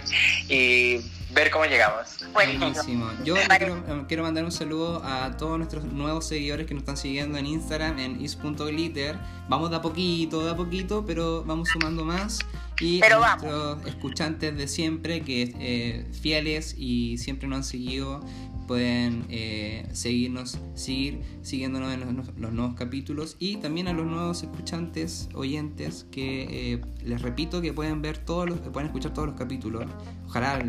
y 0.47 1.11
ver 1.35 1.51
cómo 1.51 1.65
llegamos. 1.65 2.25
Buenísimo. 2.33 2.71
Buenísimo. 2.71 3.11
Yo 3.23 3.35
Vale. 3.35 3.57
quiero, 3.57 4.07
quiero 4.07 4.23
mandar 4.23 4.45
un 4.45 4.51
saludo 4.51 5.03
a 5.03 5.35
todos 5.37 5.57
nuestros 5.57 5.83
nuevos 5.83 6.27
seguidores 6.27 6.65
que 6.65 6.73
nos 6.73 6.81
están 6.81 6.97
siguiendo 6.97 7.37
en 7.37 7.45
Instagram, 7.45 7.99
en 7.99 8.21
is.glitter. 8.21 9.19
Vamos 9.49 9.69
de 9.69 9.75
a 9.75 9.81
poquito, 9.81 10.43
de 10.45 10.51
a 10.51 10.55
poquito, 10.55 11.05
pero 11.05 11.43
vamos 11.43 11.69
sumando 11.69 12.05
más. 12.05 12.39
Y 12.79 12.99
Pero 12.99 13.17
a 13.17 13.19
vamos. 13.19 13.43
nuestros 13.43 13.87
escuchantes 13.93 14.57
de 14.57 14.67
siempre, 14.67 15.21
que 15.21 15.53
eh, 15.59 16.05
fieles 16.21 16.73
y 16.77 17.17
siempre 17.17 17.47
nos 17.47 17.57
han 17.57 17.63
seguido, 17.63 18.21
pueden 18.67 19.25
eh, 19.29 19.87
seguirnos, 19.93 20.59
seguir 20.73 21.21
siguiéndonos 21.41 21.93
en 21.93 22.17
los, 22.17 22.53
nuevos 22.53 22.75
capítulos. 22.75 23.35
Y 23.39 23.57
también 23.57 23.87
a 23.87 23.93
los 23.93 24.05
nuevos 24.05 24.43
escuchantes, 24.43 25.29
oyentes, 25.33 26.05
que 26.11 26.73
eh, 26.73 26.81
les 27.03 27.21
repito 27.21 27.61
que 27.61 27.73
pueden 27.73 28.01
ver 28.01 28.17
todos 28.17 28.49
los, 28.49 28.59
pueden 28.59 28.87
escuchar 28.87 29.13
todos 29.13 29.27
los 29.29 29.37
capítulos. 29.37 29.85
Ojalá 30.27 30.59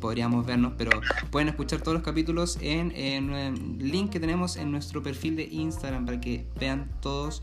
podríamos 0.00 0.46
vernos, 0.46 0.74
pero 0.78 0.90
pueden 1.30 1.48
escuchar 1.48 1.80
todos 1.80 1.94
los 1.94 2.02
capítulos 2.02 2.58
en, 2.60 2.92
en 2.92 3.32
el 3.32 3.90
link 3.90 4.10
que 4.10 4.20
tenemos 4.20 4.56
en 4.56 4.70
nuestro 4.70 5.02
perfil 5.02 5.36
de 5.36 5.44
Instagram 5.44 6.06
para 6.06 6.20
que 6.20 6.46
vean 6.58 6.90
todos 7.00 7.42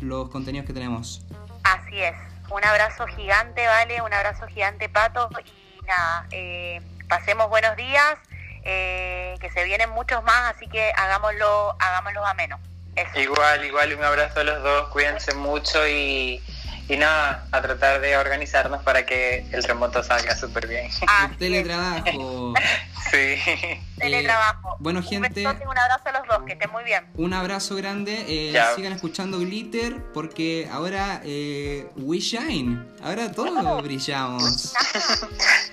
los 0.00 0.28
contenidos 0.30 0.66
que 0.66 0.72
tenemos. 0.72 1.26
Así 1.64 1.98
es. 1.98 2.14
Un 2.50 2.64
abrazo 2.64 3.06
gigante, 3.06 3.66
Vale, 3.66 4.02
un 4.02 4.12
abrazo 4.12 4.46
gigante, 4.46 4.88
Pato. 4.88 5.30
Y 5.44 5.86
nada, 5.86 6.26
eh, 6.30 6.80
pasemos 7.08 7.48
buenos 7.48 7.76
días, 7.76 8.18
eh, 8.64 9.34
que 9.40 9.50
se 9.50 9.64
vienen 9.64 9.90
muchos 9.90 10.22
más, 10.22 10.54
así 10.54 10.66
que 10.68 10.92
hagámoslo, 10.96 11.76
hagámoslo 11.78 12.24
ameno. 12.26 12.58
Eso. 12.94 13.18
Igual, 13.18 13.64
igual, 13.64 13.94
un 13.94 14.04
abrazo 14.04 14.40
a 14.40 14.44
los 14.44 14.62
dos, 14.62 14.88
cuídense 14.88 15.34
mucho 15.34 15.86
y, 15.88 16.42
y 16.88 16.96
nada, 16.96 17.46
a 17.52 17.62
tratar 17.62 18.00
de 18.00 18.16
organizarnos 18.16 18.82
para 18.82 19.06
que 19.06 19.46
el 19.52 19.62
remoto 19.62 20.02
salga 20.02 20.36
súper 20.36 20.66
bien. 20.66 20.88
El 21.30 21.36
teletrabajo. 21.36 22.54
Sí. 23.10 23.18
es, 23.18 23.78
teletrabajo. 23.98 24.76
bueno, 24.78 25.00
Un 25.00 25.04
gente. 25.04 25.40
un 25.42 25.78
abrazo 25.78 26.02
a 26.08 26.12
los 26.12 26.28
dos, 26.28 26.38
que 26.46 26.52
estén 26.54 26.70
muy 26.70 26.82
bien. 26.84 27.04
Un 27.16 27.34
abrazo 27.34 27.74
grande. 27.76 28.24
eh, 28.26 28.58
sigan 28.74 28.92
escuchando 28.94 29.38
Glitter 29.40 30.02
porque 30.14 30.66
ahora 30.72 31.20
eh, 31.24 31.88
we 31.96 32.20
shine. 32.20 32.78
Ahora 33.02 33.30
todos 33.32 33.82
brillamos. 33.82 34.72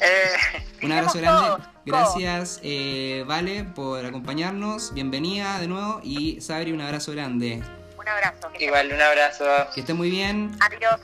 Eh, 0.01 0.63
Un 0.83 0.91
abrazo 0.93 1.19
grande. 1.19 1.47
todos, 1.49 1.61
Gracias, 1.85 2.59
eh, 2.63 3.23
Vale, 3.27 3.63
por 3.63 4.05
acompañarnos. 4.05 4.93
Bienvenida 4.93 5.59
de 5.59 5.67
nuevo. 5.67 5.99
Y 6.03 6.39
Sabri, 6.41 6.71
un 6.71 6.81
abrazo 6.81 7.11
grande. 7.11 7.61
Un 8.09 8.15
abrazo. 8.15 8.51
Que 8.57 8.65
igual, 8.65 8.91
un 8.91 9.01
abrazo. 9.01 9.45
Que 9.73 9.81
esté 9.81 9.93
muy 9.93 10.09
bien. 10.09 10.57
Adiós. 10.61 10.99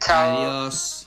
Chao. 0.00 0.36
Adiós. 0.36 1.06